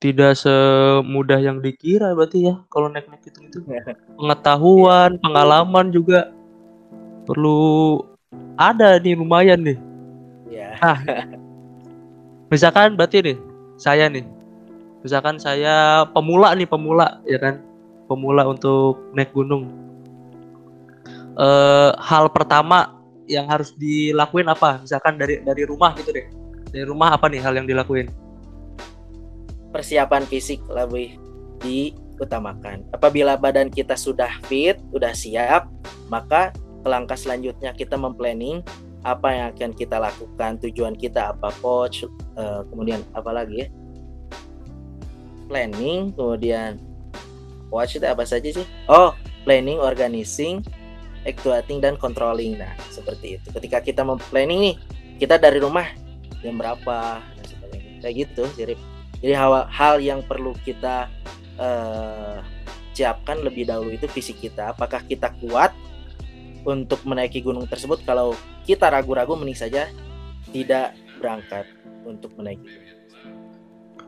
[0.00, 3.58] Tidak semudah yang dikira berarti ya kalau naik-naik itu itu.
[4.18, 6.32] Pengetahuan, pengalaman juga
[7.28, 8.00] perlu
[8.56, 9.78] ada nih lumayan nih.
[10.48, 10.72] Ya,
[12.52, 13.36] Misalkan berarti nih
[13.76, 14.24] saya nih.
[15.04, 17.60] Misalkan saya pemula nih, pemula ya kan.
[18.08, 19.68] Pemula untuk naik gunung.
[21.36, 24.80] Eh hal pertama yang harus dilakuin apa?
[24.80, 26.39] Misalkan dari dari rumah gitu deh.
[26.70, 28.10] Dari rumah apa nih hal yang dilakuin?
[29.70, 31.16] persiapan fisik lebih
[31.62, 32.84] diutamakan.
[32.90, 35.70] Apabila badan kita sudah fit, sudah siap,
[36.10, 36.50] maka
[36.82, 38.60] langkah selanjutnya kita memplanning
[39.00, 42.04] apa yang akan kita lakukan, tujuan kita apa, coach,
[42.36, 43.68] eh, kemudian apa lagi ya?
[45.48, 46.76] Planning, kemudian
[47.72, 48.66] watch itu apa saja sih?
[48.86, 49.16] Oh,
[49.48, 50.60] planning, organizing,
[51.24, 52.60] actuating dan controlling.
[52.60, 53.48] Nah, seperti itu.
[53.50, 54.76] Ketika kita memplanning nih,
[55.16, 55.88] kita dari rumah
[56.40, 58.74] jam berapa dan sebagainya kayak gitu jadi
[59.20, 61.08] jadi hal hal yang perlu kita
[61.60, 62.40] uh,
[62.96, 65.72] siapkan lebih dahulu itu fisik kita apakah kita kuat
[66.64, 68.36] untuk menaiki gunung tersebut kalau
[68.68, 69.88] kita ragu-ragu mending saja
[70.52, 71.64] tidak berangkat
[72.04, 72.90] untuk menaiki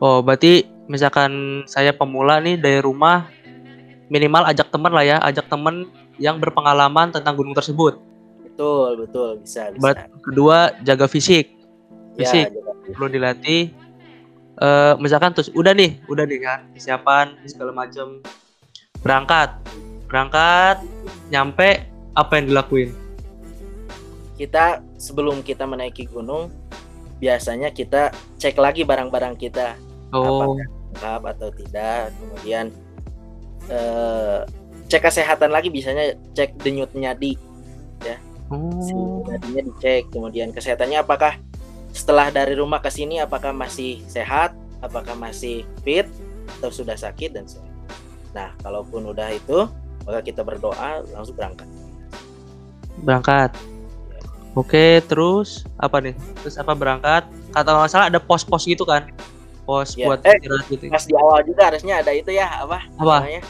[0.03, 3.29] Oh, berarti misalkan saya pemula nih dari rumah
[4.11, 5.87] minimal ajak teman lah ya, ajak teman
[6.19, 8.03] yang berpengalaman tentang gunung tersebut.
[8.43, 10.11] Betul, betul, bisa, bisa.
[10.19, 11.52] Kedua jaga fisik.
[12.13, 13.61] Ya, Fisik jaga perlu dilatih.
[14.61, 18.21] Eh misalkan terus udah nih, udah nih kan persiapan segala macam.
[19.01, 19.49] Berangkat.
[20.07, 20.85] Berangkat
[21.33, 22.93] nyampe apa yang dilakuin?
[24.37, 26.49] kita sebelum kita menaiki gunung
[27.21, 29.77] biasanya kita cek lagi barang-barang kita
[30.13, 30.53] Oh,
[30.93, 32.69] lengkap atau tidak kemudian
[33.65, 34.45] eh,
[34.93, 37.33] cek kesehatan lagi biasanya cek denyut nyadi
[38.53, 39.25] si oh.
[39.25, 41.41] nadinya dicek kemudian kesehatannya apakah
[41.93, 44.51] setelah dari rumah ke sini apakah masih sehat
[44.81, 46.09] apakah masih fit
[46.59, 47.71] atau sudah sakit dan sebagainya
[48.33, 49.69] nah kalaupun udah itu
[50.03, 51.69] maka kita berdoa langsung berangkat
[52.99, 53.51] berangkat.
[54.53, 56.13] Oke, terus apa nih?
[56.45, 57.25] Terus apa berangkat?
[57.49, 59.09] Kata nggak salah ada pos-pos gitu kan?
[59.65, 60.05] Pos Ya.
[60.05, 60.37] buat Eh,
[60.69, 60.85] gitu.
[60.93, 63.25] pas di awal juga harusnya ada itu ya apa Apa?
[63.25, 63.41] namanya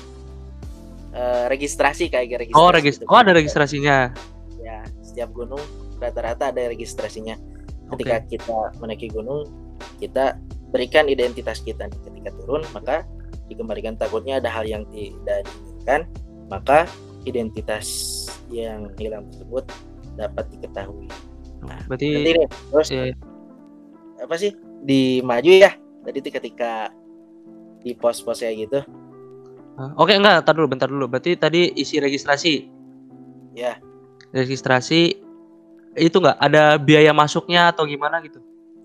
[1.13, 3.05] Eh, registrasi kayak registrasi Oh, regis gitu.
[3.05, 4.15] Oh, ada registrasinya.
[4.57, 5.59] ya setiap gunung
[5.99, 7.35] rata-rata ada registrasinya
[7.91, 9.49] ketika kita menaiki gunung
[9.99, 10.39] kita
[10.71, 13.03] berikan identitas kita ketika turun maka
[13.51, 13.99] dikembalikan.
[13.99, 16.07] Takutnya ada hal yang tidak diinginkan
[16.47, 16.87] maka
[17.23, 17.87] identitas
[18.51, 19.63] yang hilang tersebut
[20.19, 21.07] dapat diketahui.
[21.87, 23.13] Berarti nanti nih terus eh,
[24.19, 24.51] apa sih?
[24.83, 25.71] Di maju ya?
[26.03, 26.91] Tadi itu ketika
[27.79, 28.79] di pos-pos kayak gitu.
[29.97, 31.09] Oke, enggak, tar dulu, bentar dulu.
[31.09, 32.67] Berarti tadi isi registrasi.
[33.57, 33.79] Ya.
[34.35, 35.22] Registrasi
[35.95, 38.39] itu enggak ada biaya masuknya atau gimana gitu?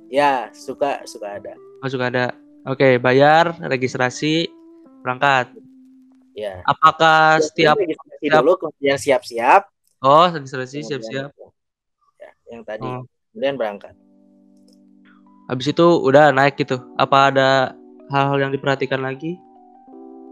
[0.07, 2.35] ya suka suka ada Masuk ada.
[2.65, 4.51] Oke, bayar, registrasi,
[5.01, 5.47] berangkat.
[6.35, 9.63] ya Apakah setiap registrasi setiap- dulu kemudian siap-siap
[9.99, 11.31] Oh, registrasi siap-siap.
[12.17, 13.07] ya, yang tadi Oh.
[13.31, 13.95] kemudian berangkat
[15.47, 16.77] Habis itu udah naik gitu.
[16.95, 17.73] Apa ada
[18.09, 19.39] hal-hal yang diperhatikan lagi?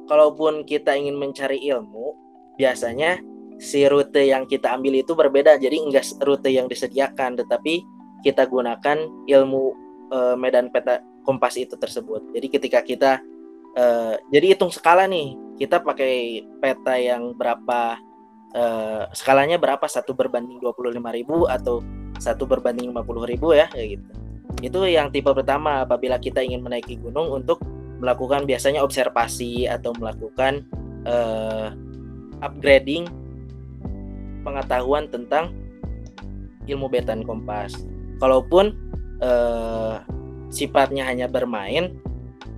[0.04, 2.14] kalaupun kita ingin mencari ilmu
[2.54, 3.18] biasanya
[3.56, 5.56] si rute yang kita ambil itu berbeda.
[5.56, 7.84] Jadi enggak rute yang disediakan tetapi
[8.24, 9.64] kita gunakan ilmu
[10.12, 12.32] eh, medan peta kompas itu tersebut.
[12.36, 13.12] Jadi ketika kita
[13.76, 17.96] eh, jadi hitung skala nih kita pakai peta yang berapa
[18.52, 19.84] eh, skalanya berapa?
[19.88, 21.00] Satu berbanding 25.000
[21.48, 21.80] atau
[22.16, 24.08] satu berbanding 50.000 ya kayak gitu.
[24.64, 27.60] Itu yang tipe pertama apabila kita ingin menaiki gunung untuk
[28.00, 30.64] melakukan biasanya observasi atau melakukan
[31.04, 31.68] eh,
[32.44, 33.08] upgrading
[34.46, 35.50] pengetahuan tentang
[36.70, 37.74] ilmu betan kompas.
[38.22, 38.70] Kalaupun
[39.18, 39.94] eh,
[40.54, 41.98] sifatnya hanya bermain,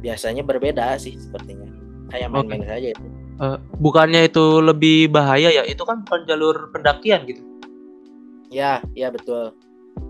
[0.05, 1.73] biasanya berbeda sih sepertinya.
[2.13, 3.05] Kayak main-main saja itu.
[3.39, 5.63] Eh, bukannya itu lebih bahaya ya?
[5.65, 7.43] Itu kan bukan jalur pendakian gitu.
[8.53, 9.57] Ya, ya betul.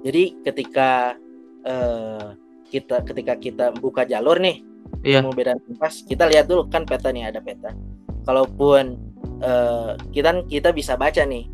[0.02, 1.14] Jadi ketika
[1.62, 2.26] eh,
[2.68, 4.62] kita ketika kita buka jalur nih,
[5.04, 5.20] Iya.
[5.20, 7.76] ilmu bedan kompas, kita lihat dulu kan peta nih ada peta.
[8.24, 8.96] Kalaupun
[9.44, 11.48] eh, kita kita bisa baca nih,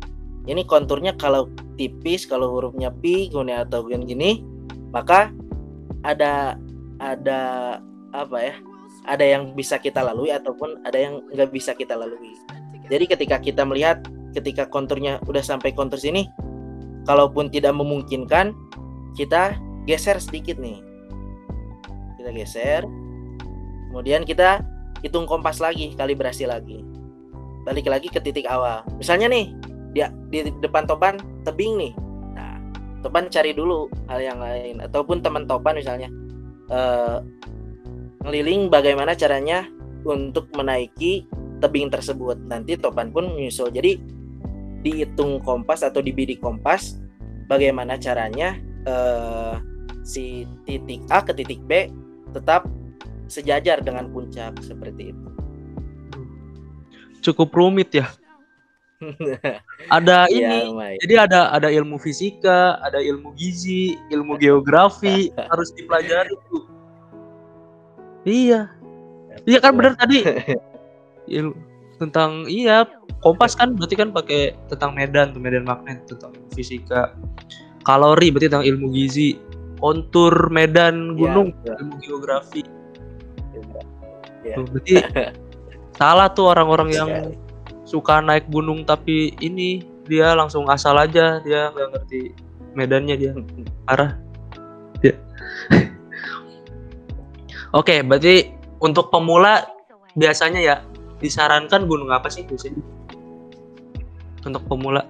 [0.45, 4.31] ini konturnya kalau tipis, kalau hurufnya pi, kemudian atau kemudian gini,
[4.93, 5.33] maka
[6.05, 6.55] ada
[7.01, 7.41] ada
[8.13, 8.55] apa ya?
[9.05, 12.37] Ada yang bisa kita lalui ataupun ada yang nggak bisa kita lalui.
[12.89, 14.05] Jadi ketika kita melihat
[14.37, 16.29] ketika konturnya udah sampai kontur sini,
[17.09, 18.53] kalaupun tidak memungkinkan,
[19.17, 19.57] kita
[19.89, 20.81] geser sedikit nih.
[22.21, 22.85] Kita geser,
[23.89, 24.61] kemudian kita
[25.01, 26.81] hitung kompas lagi, kalibrasi lagi.
[27.65, 28.85] Balik lagi ke titik awal.
[28.97, 29.53] Misalnya nih,
[29.95, 31.15] dia di depan topan
[31.47, 31.93] tebing nih.
[32.35, 32.59] Nah,
[32.99, 36.11] topan cari dulu hal yang lain ataupun teman topan misalnya
[36.67, 37.17] eh,
[38.27, 39.63] ngeliling bagaimana caranya
[40.03, 41.25] untuk menaiki
[41.63, 42.35] tebing tersebut.
[42.45, 43.71] Nanti topan pun menyusul.
[43.71, 43.95] Jadi
[44.83, 46.99] dihitung kompas atau dibidik kompas
[47.47, 49.55] bagaimana caranya eh,
[50.03, 51.89] si titik A ke titik B
[52.35, 52.67] tetap
[53.25, 55.27] sejajar dengan puncak seperti itu.
[57.25, 58.05] Cukup rumit ya.
[59.91, 60.97] Ada Iya, ini.
[61.03, 66.63] Jadi ada ada ilmu fisika, ada ilmu gizi, ilmu geografi harus dipelajari tuh.
[68.25, 68.71] Iya.
[69.45, 70.23] Iya kan benar tadi.
[71.29, 71.57] Il-
[71.95, 72.83] tentang iya
[73.23, 77.15] kompas kan berarti kan pakai tentang medan tuh medan magnet tentang fisika
[77.87, 79.39] kalori berarti tentang ilmu gizi
[79.79, 81.75] kontur medan Iya, gunung betul.
[81.79, 82.61] ilmu geografi
[84.43, 84.59] Iya.
[84.59, 84.95] Tuh, berarti
[85.95, 87.39] salah tuh orang-orang yang Sekali.
[87.85, 92.21] Suka naik gunung tapi ini dia langsung asal aja dia nggak ngerti
[92.75, 93.31] medannya dia.
[93.85, 94.17] Parah
[95.05, 95.13] ya.
[97.79, 99.65] oke berarti untuk pemula
[100.17, 100.75] biasanya ya
[101.21, 102.81] disarankan gunung apa sih biasanya?
[104.45, 105.05] Untuk pemula.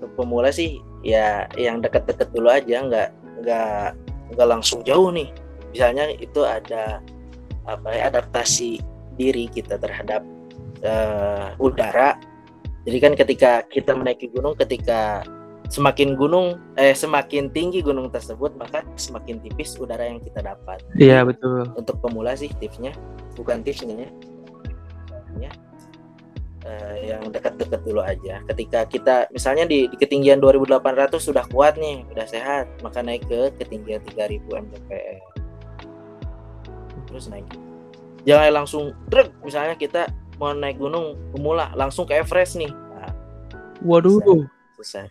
[0.00, 3.08] Untuk pemula sih ya yang deket-deket dulu aja nggak
[3.44, 3.86] nggak
[4.34, 5.28] nggak langsung jauh nih.
[5.72, 7.00] Misalnya itu ada
[7.64, 8.82] apa ya adaptasi
[9.16, 10.20] diri kita terhadap
[10.82, 12.18] uh, udara
[12.82, 15.22] jadi kan ketika kita menaiki gunung ketika
[15.72, 20.84] semakin gunung eh semakin tinggi gunung tersebut maka semakin tipis udara yang kita dapat.
[21.00, 21.64] Iya betul.
[21.78, 22.92] Untuk pemula sih tipsnya
[23.38, 24.10] bukan tipsnya ya.
[25.48, 25.52] ya
[26.66, 28.42] uh, yang dekat-dekat dulu aja.
[28.50, 33.54] Ketika kita misalnya di, di ketinggian 2800 sudah kuat nih, sudah sehat, maka naik ke
[33.62, 35.18] ketinggian 3000 mdpl.
[37.08, 37.48] Terus naik.
[38.28, 40.06] Jangan langsung truk misalnya kita
[40.40, 42.72] mau naik gunung pemula langsung ke Everest nih.
[42.72, 43.12] Nah,
[43.84, 44.46] Waduh.
[44.78, 45.06] Susah.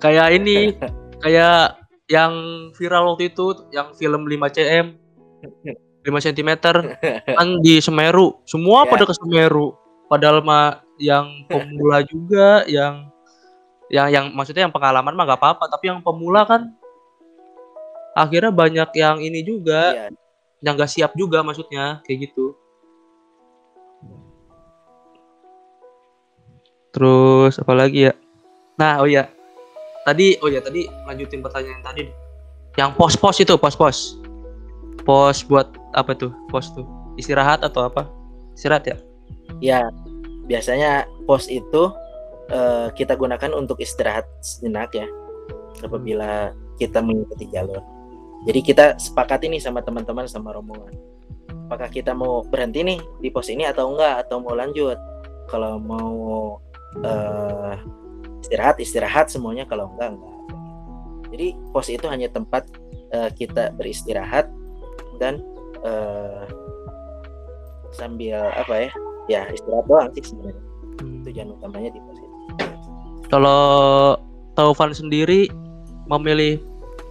[0.00, 0.76] Kayak ini,
[1.24, 2.32] kayak yang
[2.74, 4.86] viral waktu itu, yang film 5 cm,
[6.06, 6.50] 5 cm
[7.38, 8.90] kan di Semeru, semua yeah.
[8.94, 9.74] pada ke Semeru.
[10.06, 13.10] Padahal mah yang pemula juga, yang
[13.90, 16.74] yang yang maksudnya yang pengalaman mah gak apa-apa, tapi yang pemula kan
[18.14, 20.10] akhirnya banyak yang ini juga, yeah.
[20.62, 22.54] yang gak siap juga maksudnya kayak gitu.
[26.96, 28.12] Terus apa lagi ya?
[28.80, 29.28] Nah, oh ya.
[30.08, 32.08] Tadi oh ya tadi lanjutin pertanyaan tadi.
[32.80, 34.16] Yang pos-pos itu, pos-pos.
[35.04, 36.32] Pos buat apa tuh?
[36.48, 36.88] Pos tuh.
[37.20, 38.08] Istirahat atau apa?
[38.56, 38.96] Istirahat ya?
[39.60, 39.80] Ya,
[40.48, 41.92] biasanya pos itu
[42.48, 45.04] uh, kita gunakan untuk istirahat sejenak ya.
[45.84, 47.84] Apabila kita mengikuti jalur.
[48.48, 50.96] Jadi kita sepakat ini sama teman-teman sama rombongan.
[51.66, 54.96] Apakah kita mau berhenti nih di pos ini atau enggak atau mau lanjut?
[55.50, 56.08] Kalau mau
[57.04, 57.74] uh,
[58.46, 60.34] istirahat istirahat semuanya kalau enggak enggak.
[61.34, 62.70] Jadi pos itu hanya tempat
[63.10, 64.46] uh, kita beristirahat
[65.18, 65.42] dan
[65.82, 66.46] uh,
[67.90, 68.90] sambil apa ya
[69.26, 70.64] ya istirahat doang sih sebenarnya.
[70.96, 71.20] Hmm.
[71.28, 72.36] tujuan utamanya di pos itu.
[73.26, 73.62] Kalau
[74.54, 75.50] Taufan sendiri
[76.06, 76.62] memilih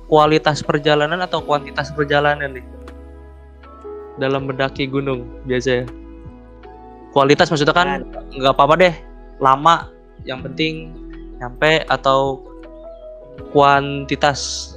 [0.07, 2.65] kualitas perjalanan atau kuantitas perjalanan nih?
[4.15, 5.91] Dalam mendaki gunung biasanya.
[7.11, 8.95] Kualitas maksudnya kan nah, nggak apa-apa deh
[9.39, 9.91] lama
[10.23, 10.95] yang penting
[11.37, 12.41] nyampe atau
[13.51, 14.73] kuantitas.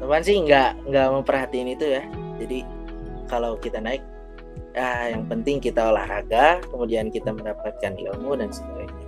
[0.00, 0.36] Teman sih?
[0.42, 2.02] Nggak nggak memperhatiin itu ya.
[2.42, 2.66] Jadi
[3.30, 4.02] kalau kita naik
[4.78, 9.06] ah yang penting kita olahraga kemudian kita mendapatkan ilmu dan sebagainya.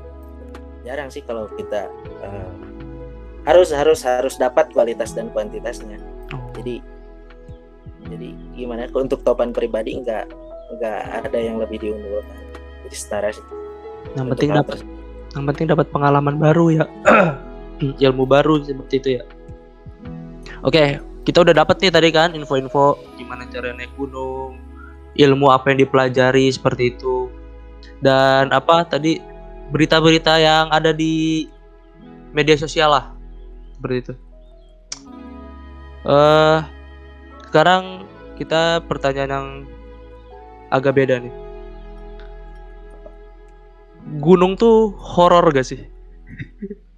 [0.83, 1.87] Jarang sih kalau kita
[2.23, 2.55] uh,
[3.47, 5.99] harus harus harus dapat kualitas dan kuantitasnya.
[6.35, 6.43] Oh.
[6.55, 6.79] jadi
[8.07, 8.87] jadi gimana?
[8.95, 10.27] Untuk topan pribadi nggak
[10.79, 12.52] nggak ada yang lebih diunggulkan
[12.87, 13.45] jadi setara sih.
[14.19, 14.79] Yang penting dapat
[15.33, 16.85] yang penting dapat pengalaman baru ya.
[18.07, 19.23] Ilmu baru seperti itu ya.
[20.63, 24.59] Oke kita udah dapat nih tadi kan info-info gimana cara naik gunung
[25.15, 27.31] ilmu apa yang dipelajari seperti itu.
[28.03, 29.23] Dan apa tadi
[29.71, 31.47] berita-berita yang ada di
[32.35, 33.15] media sosial lah
[33.79, 34.15] seperti itu.
[36.03, 36.67] Uh,
[37.47, 38.03] sekarang
[38.35, 39.49] kita pertanyaan yang
[40.75, 41.31] agak beda nih
[44.21, 45.81] gunung tuh horor gak sih?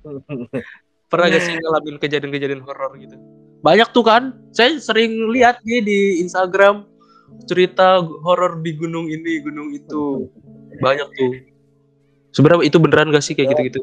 [1.11, 3.17] Pernah gak sih ngalamin kejadian-kejadian horor gitu?
[3.64, 6.85] Banyak tuh kan, saya sering lihat nih di Instagram
[7.49, 10.29] cerita horor di gunung ini, gunung itu.
[10.81, 11.33] Banyak tuh.
[12.35, 13.81] Sebenarnya itu beneran gak sih kayak gitu-gitu?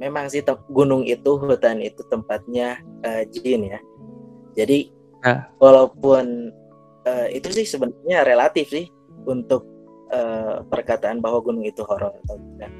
[0.00, 0.40] Memang sih
[0.72, 3.80] gunung itu, hutan itu tempatnya uh, jin ya.
[4.56, 4.88] Jadi
[5.20, 5.52] nah.
[5.60, 6.50] walaupun
[7.04, 8.88] uh, itu sih sebenarnya relatif sih
[9.28, 9.68] untuk
[10.12, 12.70] uh, perkataan bahwa gunung itu horor atau tidak.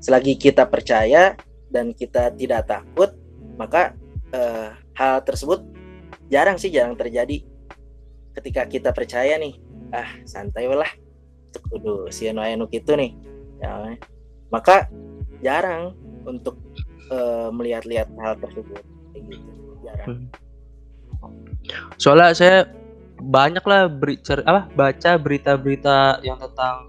[0.00, 1.36] Selagi kita percaya
[1.68, 3.14] dan kita tidak takut,
[3.60, 3.94] maka
[4.32, 5.62] uh, hal tersebut
[6.32, 7.44] jarang sih jarang terjadi.
[8.36, 9.58] Ketika kita percaya nih,
[9.90, 10.88] ah santai lah,
[11.70, 13.10] kudu si anu itu nih,
[13.58, 13.98] ya,
[14.54, 14.86] maka
[15.42, 16.54] jarang untuk
[17.10, 18.82] uh, melihat-lihat hal tersebut.
[19.18, 19.42] Gitu.
[19.82, 20.06] Jarang.
[20.06, 20.26] Hmm.
[21.98, 22.58] Soalnya saya
[23.22, 26.86] banyak lah beri, cer, apa baca berita-berita yang tentang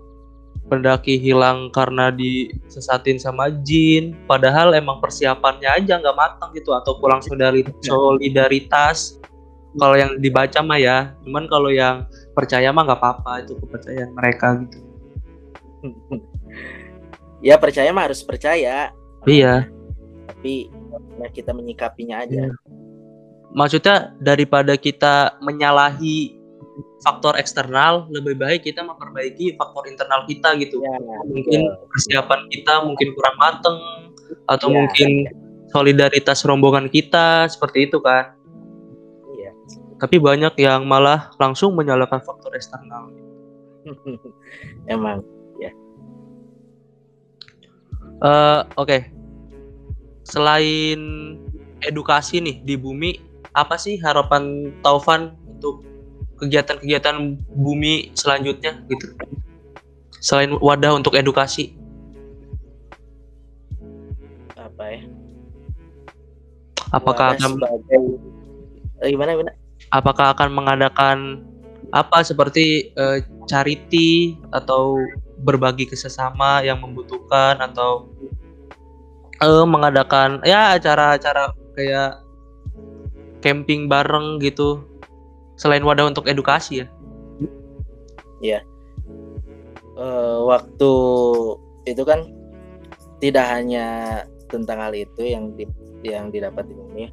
[0.70, 4.14] pendaki hilang karena disesatin sama jin.
[4.30, 9.18] Padahal emang persiapannya aja nggak matang gitu atau kurang solidaritas.
[9.78, 14.48] Kalau yang dibaca mah ya cuman kalau yang percaya mah nggak apa-apa itu kepercayaan mereka
[14.66, 14.78] gitu.
[17.40, 18.92] Ya percaya mah harus percaya.
[19.24, 19.72] Iya.
[20.28, 20.68] Tapi
[21.24, 22.52] ya kita menyikapinya aja.
[22.52, 22.79] Iya
[23.54, 26.38] maksudnya daripada kita menyalahi
[27.00, 30.84] faktor eksternal, lebih baik kita memperbaiki faktor internal kita gitu.
[30.84, 31.88] Ya, mungkin betul.
[31.92, 33.78] persiapan kita mungkin kurang mateng
[34.52, 35.10] atau Ya, mungkin
[35.72, 38.36] solidaritas rombongan kita seperti itu kan.
[39.40, 39.52] Iya.
[40.00, 43.16] Tapi banyak yang malah langsung menyalahkan faktor eksternal.
[44.92, 45.24] Emang
[48.20, 49.08] Eh, Oke,
[50.28, 51.00] selain
[51.80, 53.16] edukasi nih di bumi,
[53.54, 55.84] apa sih harapan Taufan untuk
[56.40, 59.12] kegiatan-kegiatan bumi selanjutnya gitu?
[60.20, 61.80] Selain wadah untuk edukasi,
[64.80, 65.02] apa ya?
[66.96, 68.02] apakah Wadah akan sebagai
[69.00, 69.52] Eh, gimana gimana?
[69.96, 71.18] apakah akan mengadakan
[71.96, 75.00] apa seperti eh, charity atau
[75.40, 78.12] berbagi ke sesama yang membutuhkan atau
[79.40, 82.20] eh, mengadakan ya acara-acara kayak
[83.40, 84.84] camping bareng gitu.
[85.60, 86.88] Selain wadah untuk edukasi
[88.40, 88.64] ya.
[90.00, 90.92] Eh, waktu
[91.84, 92.24] itu kan
[93.20, 93.86] tidak hanya
[94.48, 95.68] tentang hal itu yang di,
[96.08, 97.02] yang didapat di bumi.
[97.08, 97.12] Ya.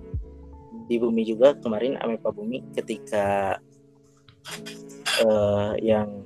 [0.87, 3.59] di bumi juga kemarin Amepa Bumi ketika
[5.19, 6.23] eh, yang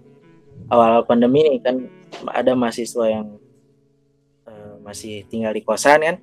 [0.69, 1.89] awal pandemi ini kan
[2.29, 3.41] ada mahasiswa yang
[4.45, 6.17] eh, masih tinggal di kosan kan?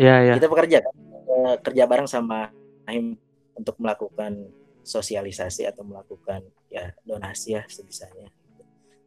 [0.00, 0.96] Ya ya kita bekerja kan
[1.34, 2.54] Eh, kerja bareng sama
[2.84, 3.16] Ahim
[3.54, 4.50] untuk melakukan
[4.84, 8.28] sosialisasi atau melakukan ya donasi ya sebisanya.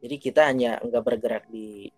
[0.02, 1.90] Jadi kita hanya enggak bergerak di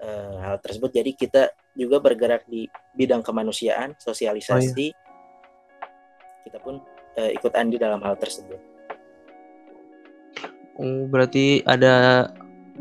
[0.00, 0.92] eh, hal tersebut.
[0.92, 4.92] Jadi kita juga bergerak di bidang kemanusiaan sosialisasi.
[6.44, 6.80] Kita pun
[7.16, 8.60] eh, ikut andil dalam hal tersebut.
[10.76, 12.28] Oh, berarti ada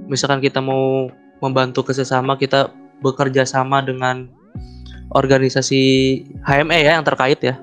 [0.08, 1.12] misalkan kita mau
[1.44, 2.72] membantu ke sesama kita
[3.04, 4.30] bekerja sama dengan
[5.12, 5.82] organisasi
[6.48, 7.60] HME ya yang terkait ya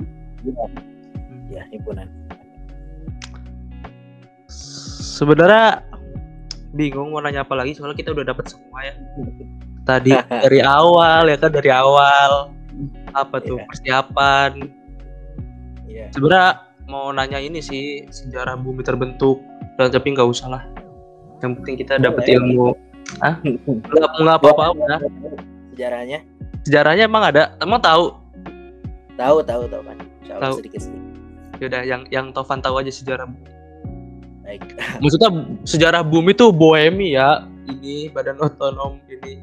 [1.49, 2.07] ya himpunan
[5.19, 5.83] Sebenarnya
[6.73, 8.95] bingung mau nanya apa lagi soalnya kita udah dapat semua ya.
[9.83, 10.15] Tadi
[10.47, 12.55] dari awal ya kan dari awal
[13.19, 13.67] apa tuh Iya.
[13.67, 14.51] persiapan.
[15.91, 16.51] ya Sebenarnya
[16.87, 19.43] mau nanya ini sih sejarah bumi terbentuk
[19.75, 20.63] dan tapi nggak usah lah.
[21.43, 22.79] Yang penting kita dapat ilmu.
[23.19, 23.43] Hah?
[23.43, 25.01] Nggak nggak apa-apa udah.
[25.75, 26.23] sejarahnya
[26.63, 27.59] Sejarahnya emang ada.
[27.59, 28.15] Emang tahu?
[29.19, 29.99] tahu tahu tahu kan
[30.29, 30.59] Insya Allah Tahu.
[30.61, 31.17] sedikit sedikit
[31.59, 33.25] Yaudah yang yang Tovan tahu aja sejarah.
[33.27, 33.49] bumi.
[34.45, 34.63] baik
[35.03, 35.31] Maksudnya
[35.65, 37.49] sejarah bumi tuh bohemi ya.
[37.65, 39.41] Ini badan otonom ini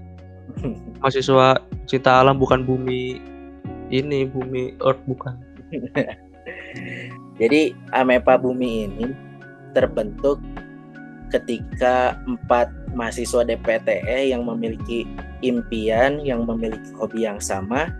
[1.02, 1.58] mahasiswa
[1.90, 3.22] cinta alam bukan bumi
[3.90, 5.38] ini bumi earth bukan
[7.42, 9.12] Jadi Amepa Bumi ini
[9.76, 10.40] terbentuk
[11.34, 15.04] ketika empat mahasiswa DPTE yang memiliki
[15.44, 17.92] impian, yang memiliki hobi yang sama,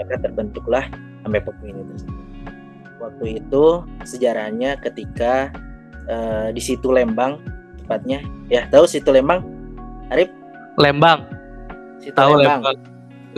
[0.00, 0.88] maka terbentuklah
[1.26, 2.24] Amepa Bumi ini tersebut.
[2.98, 3.64] Waktu itu
[4.02, 5.54] sejarahnya ketika
[6.10, 7.38] eh, di situ Lembang,
[7.82, 9.46] tepatnya, ya tahu situ Lembang,
[10.10, 10.30] Arif?
[10.78, 11.26] Lembang
[11.98, 12.62] Situ tahu Lembang.
[12.62, 12.78] Lembang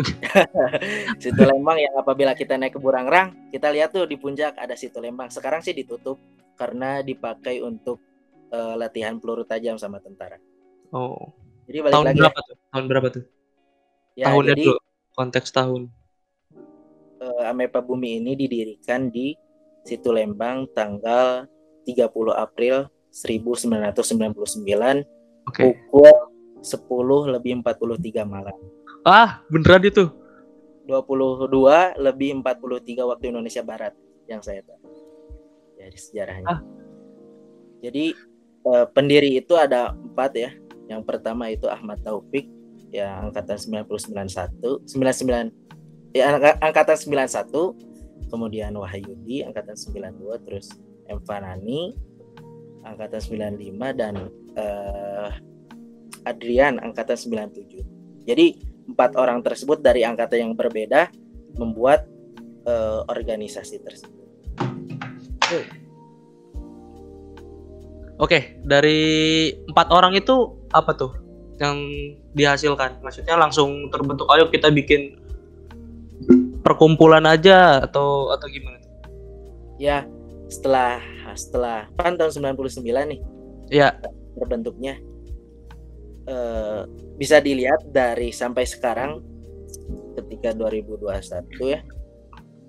[1.23, 4.97] Situ Lembang yang apabila kita naik ke Burangrang, kita lihat tuh di puncak ada Situ
[5.01, 5.29] Lembang.
[5.29, 6.21] Sekarang sih ditutup
[6.57, 8.01] karena dipakai untuk
[8.53, 10.37] eh, latihan peluru tajam sama tentara.
[10.93, 11.33] oh
[11.65, 13.25] Jadi balik tahun lagi berapa tuh tahun berapa tuh
[14.19, 14.81] ya, tahunnya jadi dulu
[15.15, 15.83] konteks tahun
[17.21, 19.37] eh, Amepa Bumi ini didirikan di
[19.85, 21.49] Situ Lembang tanggal
[21.85, 24.37] 30 April 1999
[25.49, 26.13] oke pukul
[26.61, 28.57] 10 lebih 43 malam.
[29.01, 30.05] ah beneran itu
[30.85, 31.49] 22
[32.03, 33.95] lebih 43 waktu Indonesia Barat
[34.29, 34.81] yang saya tahu
[35.81, 36.47] dari sejarahnya.
[36.51, 36.61] Ah.
[37.81, 38.13] Jadi
[38.69, 40.51] eh, pendiri itu ada empat ya.
[40.91, 42.51] Yang pertama itu Ahmad Taufik
[42.91, 43.57] ya angkatan
[43.87, 45.70] 991 99
[46.17, 50.67] ya angka- angkatan 91 kemudian Wahyudi angkatan 92 terus
[51.11, 51.95] M Fanani
[52.87, 53.21] angkatan
[53.57, 54.15] 95 dan
[54.57, 55.31] eh,
[56.25, 58.27] Adrian angkatan 97.
[58.29, 58.47] Jadi
[58.91, 61.11] empat orang tersebut dari angkatan yang berbeda
[61.59, 62.07] membuat
[62.65, 64.21] eh, organisasi tersebut.
[68.21, 69.01] oke dari
[69.67, 71.13] empat orang itu apa tuh
[71.59, 71.77] yang
[72.37, 75.20] dihasilkan maksudnya langsung terbentuk ayo kita bikin
[76.61, 78.79] perkumpulan aja atau atau gimana?
[79.81, 80.05] Ya
[80.51, 81.01] setelah
[81.35, 83.21] setelah kan tahun 99 nih.
[83.71, 83.97] Ya.
[84.37, 84.99] Terbentuknya.
[86.31, 86.81] Eh,
[87.19, 89.25] bisa dilihat dari sampai sekarang
[90.15, 91.81] ketika 2021 ya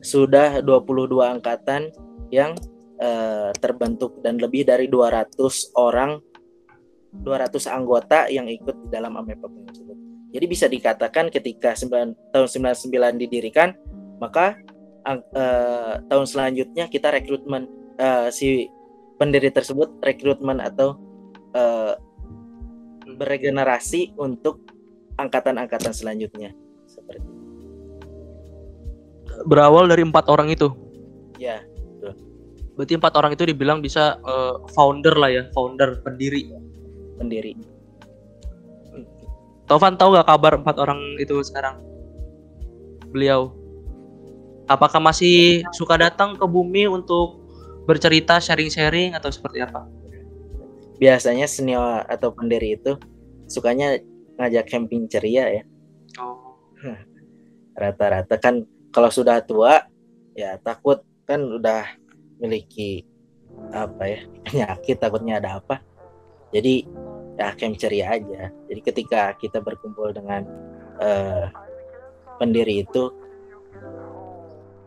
[0.02, 1.94] sudah 22 angkatan
[2.34, 2.58] yang
[2.98, 6.18] eh, terbentuk dan lebih dari 200 orang
[7.12, 9.98] 200 anggota yang ikut di dalam AMEPA tersebut.
[10.32, 13.76] Jadi bisa dikatakan ketika 9, tahun 99 didirikan
[14.22, 14.54] maka
[15.10, 17.66] eh, tahun selanjutnya kita rekrutmen
[17.98, 18.70] eh, si
[19.22, 20.98] pendiri tersebut rekrutmen atau
[21.54, 21.94] uh,
[23.22, 24.66] beregenerasi untuk
[25.22, 26.58] angkatan-angkatan selanjutnya.
[26.90, 27.30] Seperti itu.
[29.46, 30.74] berawal dari empat orang itu?
[31.38, 31.62] Ya.
[32.74, 36.50] Berarti empat orang itu dibilang bisa uh, founder lah ya founder pendiri.
[37.22, 37.54] Pendiri.
[39.70, 41.78] Tovan tahu gak kabar empat orang itu sekarang?
[43.14, 43.54] Beliau
[44.72, 47.44] apakah masih suka datang ke bumi untuk
[47.86, 49.84] bercerita sharing-sharing atau seperti apa
[51.02, 52.94] biasanya senior atau pendiri itu
[53.50, 53.98] sukanya
[54.38, 55.64] ngajak camping ceria ya.
[56.22, 56.54] Oh.
[57.74, 58.62] Rata-rata kan
[58.94, 59.82] kalau sudah tua
[60.38, 61.90] ya takut kan udah
[62.38, 63.02] memiliki
[63.74, 65.82] apa ya penyakit takutnya ada apa.
[66.54, 66.86] Jadi
[67.42, 68.54] ya camp ceria aja.
[68.70, 70.46] Jadi ketika kita berkumpul dengan
[71.02, 71.50] uh,
[72.38, 73.10] pendiri itu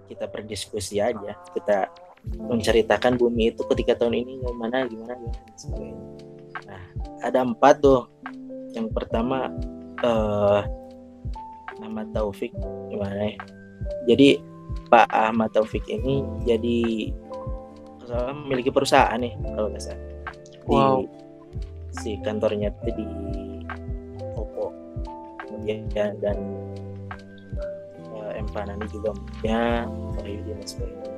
[0.07, 1.93] kita berdiskusi aja, kita
[2.25, 6.05] menceritakan bumi itu ketika tahun ini gimana gimana gimana dan sebagainya.
[6.69, 6.83] Nah
[7.25, 8.03] ada empat tuh.
[8.75, 9.55] Yang pertama
[10.03, 10.67] uh,
[11.79, 12.51] nama Taufik
[12.91, 13.37] gimana ya?
[14.11, 14.43] Jadi
[14.91, 17.11] Pak Ahmad Taufik ini jadi
[18.35, 20.03] memiliki perusahaan nih kalau nggak salah.
[20.67, 21.03] Wow.
[21.03, 21.07] Di,
[21.95, 23.07] si kantornya itu di
[24.35, 24.75] Popo
[25.47, 25.87] kemudian
[26.19, 26.37] dan
[28.45, 29.89] uh, Empanani juga punya
[30.21, 31.15] Wahyudi dan sebagainya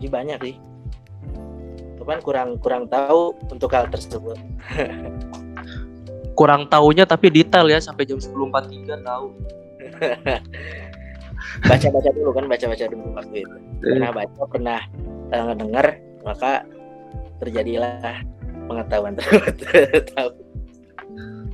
[0.00, 0.56] jadi banyak sih.
[2.00, 4.40] Cuman kurang kurang tahu untuk hal tersebut.
[6.38, 9.26] Kurang tahunya tapi detail ya sampai jam 10.43 tahu.
[11.68, 13.56] Baca-baca dulu kan baca-baca dulu waktu itu.
[13.84, 14.80] Pernah baca pernah
[15.36, 16.64] uh, dengar maka
[17.44, 18.24] terjadilah
[18.72, 19.54] pengetahuan tersebut.
[20.16, 20.28] Tahu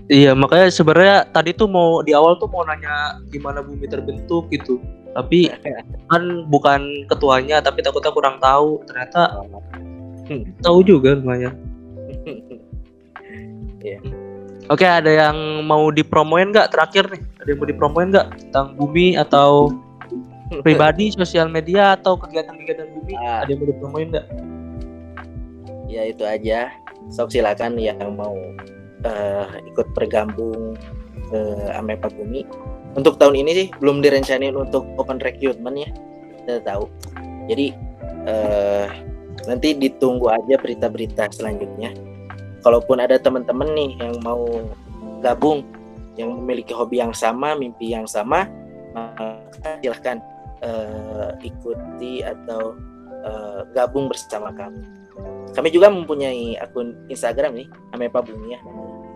[0.06, 4.78] Iya makanya sebenarnya tadi tuh mau di awal tuh mau nanya gimana bumi terbentuk gitu.
[5.18, 5.50] Tapi
[6.10, 8.86] kan bukan ketuanya tapi takutnya kurang tahu.
[8.86, 9.42] Ternyata
[10.62, 11.54] tahu juga lumayan
[13.86, 14.02] Iya.
[14.66, 16.74] oke ada yang mau dipromoin nggak?
[16.74, 19.70] Terakhir nih ada yang mau dipromoin nggak tentang bumi atau
[20.66, 23.14] pribadi sosial media atau kegiatan-kegiatan bumi?
[23.18, 23.46] Ah.
[23.46, 24.26] ada yang mau dipromoin nggak?
[25.86, 26.70] Ya itu aja.
[27.14, 28.34] Sok silakan yang mau
[29.04, 30.78] eh, ikut bergabung
[31.28, 31.40] ke
[31.74, 32.46] Amepa Bumi.
[32.96, 35.88] Untuk tahun ini sih belum direncanain untuk open recruitment ya
[36.44, 36.88] kita tahu.
[37.50, 37.76] Jadi
[38.24, 38.88] eh,
[39.44, 41.92] nanti ditunggu aja berita-berita selanjutnya.
[42.64, 44.48] Kalaupun ada teman-teman nih yang mau
[45.20, 45.62] gabung
[46.16, 48.48] yang memiliki hobi yang sama mimpi yang sama
[48.96, 49.44] maka
[49.84, 50.18] silahkan
[50.64, 52.72] eh, ikuti atau
[53.20, 55.05] eh, gabung bersama kami
[55.56, 58.60] kami juga mempunyai akun Instagram nih, Amepa Bumi ya.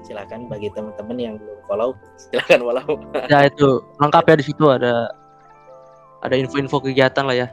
[0.01, 2.89] Silakan bagi teman-teman yang belum follow, silakan follow.
[3.33, 5.13] ya itu lengkap ya di situ ada
[6.25, 7.49] ada info-info kegiatan lah ya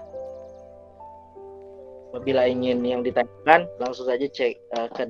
[2.18, 5.04] Apabila ingin yang ditanyakan, langsung saja cek eh, ke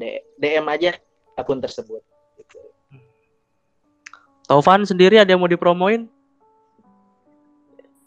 [0.44, 0.92] DM aja
[1.40, 2.04] akun tersebut.
[4.44, 6.12] Taufan sendiri ada yang mau dipromoin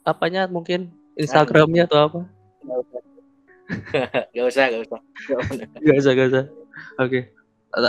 [0.05, 2.21] apanya mungkin Instagramnya atau apa
[4.35, 5.01] Gak usah, gak usah.
[5.81, 6.45] Gak usah, gak usah.
[6.99, 7.21] Oke.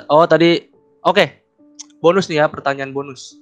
[0.10, 0.70] Oh tadi,
[1.06, 1.26] oke.
[2.02, 3.38] Bonus nih ya, pertanyaan bonus.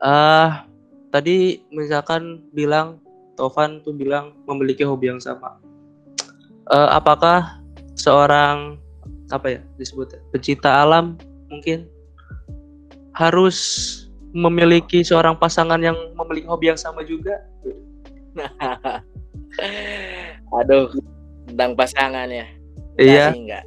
[0.00, 0.68] Ah,
[1.10, 3.00] tadi misalkan bilang
[3.38, 5.56] Tovan tuh bilang memiliki hobi yang sama.
[6.68, 7.62] Eh, apakah
[7.96, 8.76] seorang
[9.28, 11.16] apa ya disebut pencinta alam
[11.52, 11.88] mungkin
[13.16, 13.58] harus
[14.32, 17.40] memiliki seorang pasangan yang memiliki hobi yang sama juga?
[20.60, 20.92] Aduh,
[21.48, 22.46] tentang pasangan ya.
[22.94, 23.32] Iya.
[23.32, 23.64] sih, enggak.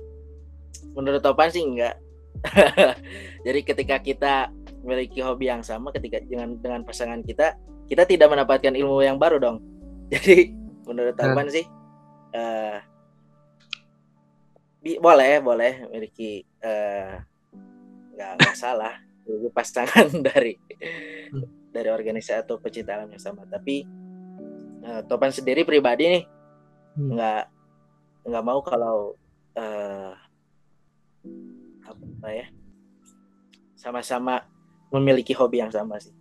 [0.92, 1.96] Menurut Topan sih enggak.
[3.46, 4.34] Jadi ketika kita
[4.82, 7.54] memiliki hobi yang sama ketika dengan dengan pasangan kita,
[7.86, 9.58] kita tidak mendapatkan ilmu yang baru dong.
[10.14, 10.52] Jadi
[10.84, 11.26] menurut Nah.
[11.28, 11.66] Topan sih
[12.32, 12.78] eh
[14.78, 17.14] bi- boleh, boleh memiliki eh
[18.12, 20.54] enggak enggak salah memiliki pasangan dari
[21.32, 21.48] Hmm.
[21.72, 23.46] dari organisasi atau pecinta alam yang sama.
[23.46, 23.88] Tapi
[24.82, 26.24] eh, Topan sendiri pribadi nih
[26.92, 27.16] Hmm.
[28.28, 29.18] Nggak mau kalau
[29.58, 30.14] eh
[31.86, 32.48] apa ya
[33.76, 34.46] sama-sama
[34.94, 36.14] memiliki hobi yang sama sih.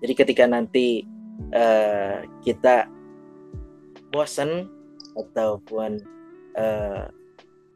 [0.00, 1.02] Jadi ketika nanti
[1.50, 2.86] eh kita
[4.14, 4.70] bosen
[5.18, 5.98] ataupun
[6.54, 7.04] eh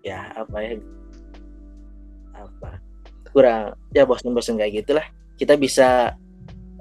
[0.05, 0.73] ya apa ya
[2.35, 2.79] apa
[3.35, 6.15] kurang ya bosen-bosen kayak gitulah kita bisa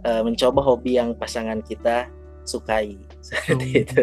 [0.05, 2.05] eh, mencoba hobi yang pasangan kita
[2.45, 2.99] sukai.
[3.25, 3.81] Seperti Hmm.
[3.81, 4.01] itu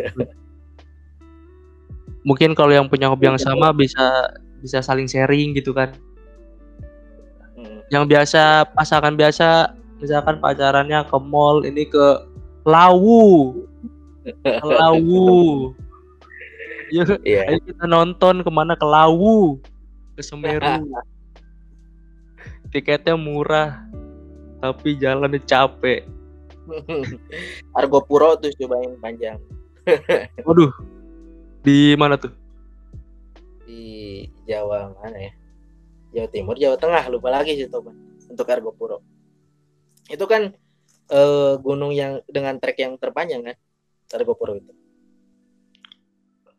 [2.25, 4.29] Mungkin kalau yang punya hobi yang sama bisa
[4.61, 5.97] bisa saling sharing gitu kan.
[7.61, 7.85] Hmm.
[7.93, 12.25] yang biasa pasangan biasa misalkan pacarannya ke mall ini ke
[12.65, 13.53] Lawu
[14.25, 15.69] ke Lawu
[16.91, 17.47] Ayo, Iya.
[17.47, 19.63] ayo kita nonton ke mana ke Lawu,
[20.19, 20.91] ke Semeru.
[22.75, 23.87] Tiketnya murah,
[24.59, 26.03] tapi jalannya capek.
[27.79, 29.39] Argo Puro tuh cobain panjang
[30.47, 30.71] Waduh,
[31.61, 32.41] di mana tuh?
[33.71, 35.33] di Jawa mana ya?
[36.11, 37.95] Jawa Timur, Jawa Tengah, lupa lagi sih Toban.
[38.27, 38.99] Untuk Argo Puro.
[40.11, 40.51] Itu kan
[41.07, 43.57] eh, gunung yang dengan trek yang terpanjang kan?
[44.11, 44.75] Argo Puro itu.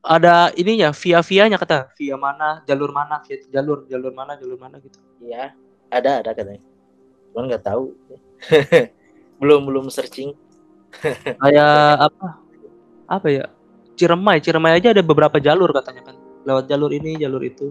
[0.01, 4.97] Ada ininya, via-vianya kata, via mana, jalur mana, via jalur, jalur mana, jalur mana gitu.
[5.21, 5.53] Iya,
[5.93, 6.63] ada ada katanya.
[7.29, 7.93] Cuman nggak tahu.
[9.39, 10.33] belum belum searching.
[11.43, 12.27] Kayak apa?
[13.05, 13.45] Apa ya?
[14.01, 16.15] Ciremai, Ciremai aja ada beberapa jalur katanya kan.
[16.41, 17.69] Lewat jalur ini, jalur itu.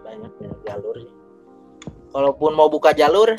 [0.00, 1.12] banyak banyak jalur sih.
[2.16, 3.36] Kalaupun mau buka jalur,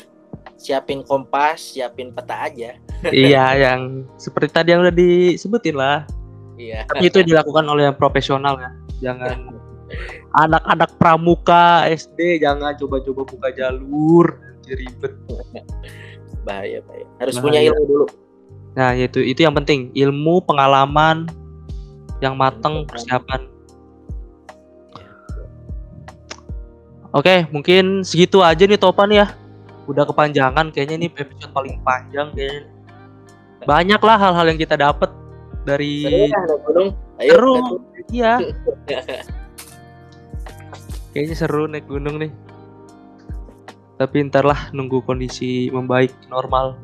[0.54, 2.78] siapin kompas, siapin peta aja.
[3.10, 6.06] iya, yang seperti tadi yang udah disebutin lah.
[6.54, 6.86] Iya.
[6.86, 8.70] Tapi itu dilakukan oleh yang profesional ya.
[9.02, 9.58] Jangan
[10.46, 14.38] anak-anak pramuka SD jangan coba-coba buka jalur.
[14.70, 15.14] Ribet.
[16.46, 17.06] Bahaya, bahaya.
[17.18, 17.44] Harus Bahaya.
[17.48, 18.06] punya ilmu dulu.
[18.74, 21.30] Nah, itu itu yang penting, ilmu, pengalaman
[22.18, 23.46] yang matang, persiapan.
[27.14, 29.30] Oke, mungkin segitu aja nih Topan ya.
[29.86, 32.66] Udah kepanjangan kayaknya ini episode paling panjang kayaknya.
[33.62, 35.14] Banyak lah hal-hal yang kita dapat
[35.62, 36.34] dari naik
[36.66, 36.90] gunung?
[37.22, 37.78] Seru.
[38.10, 38.42] iya.
[41.14, 42.34] Kayaknya seru naik gunung nih.
[43.94, 46.74] Tapi ntar lah nunggu kondisi membaik normal.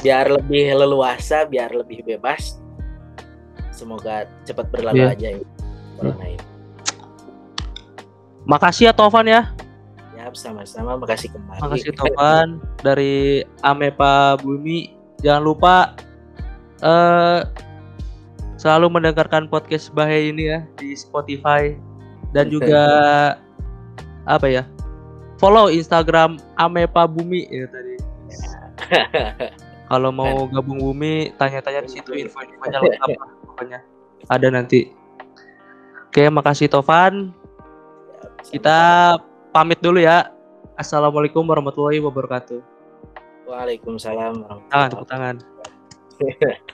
[0.00, 2.58] Biar lebih leluasa, biar lebih bebas.
[3.74, 5.12] Semoga cepat berlalu Iya.
[5.14, 5.46] aja ya.
[5.98, 6.44] Corona ini.
[8.44, 9.42] Makasih ya Tovan ya.
[10.14, 10.94] Ya, sama-sama.
[11.00, 11.60] Makasih kembali.
[11.64, 14.94] Makasih Tovan dari Amepa Bumi.
[15.24, 15.76] Jangan lupa
[16.84, 17.40] eh
[18.60, 21.76] selalu mendengarkan podcast Bahaya ini ya di Spotify
[22.36, 22.84] dan juga
[24.28, 24.62] apa ya?
[25.40, 27.94] Follow Instagram Amepa Bumi ya tadi.
[29.94, 33.14] Kalau mau gabung Bumi, tanya-tanya di situ info-infonya lengkap
[33.46, 33.78] pokoknya.
[34.26, 34.90] Ada nanti.
[36.10, 37.30] Oke, makasih Tovan.
[38.42, 39.14] Kita
[39.54, 40.34] pamit dulu ya.
[40.74, 42.58] Assalamualaikum warahmatullahi wabarakatuh.
[43.46, 45.36] Waalaikumsalam Tangan, warahmatullahi tepuk tangan.
[46.18, 46.73] wabarakatuh.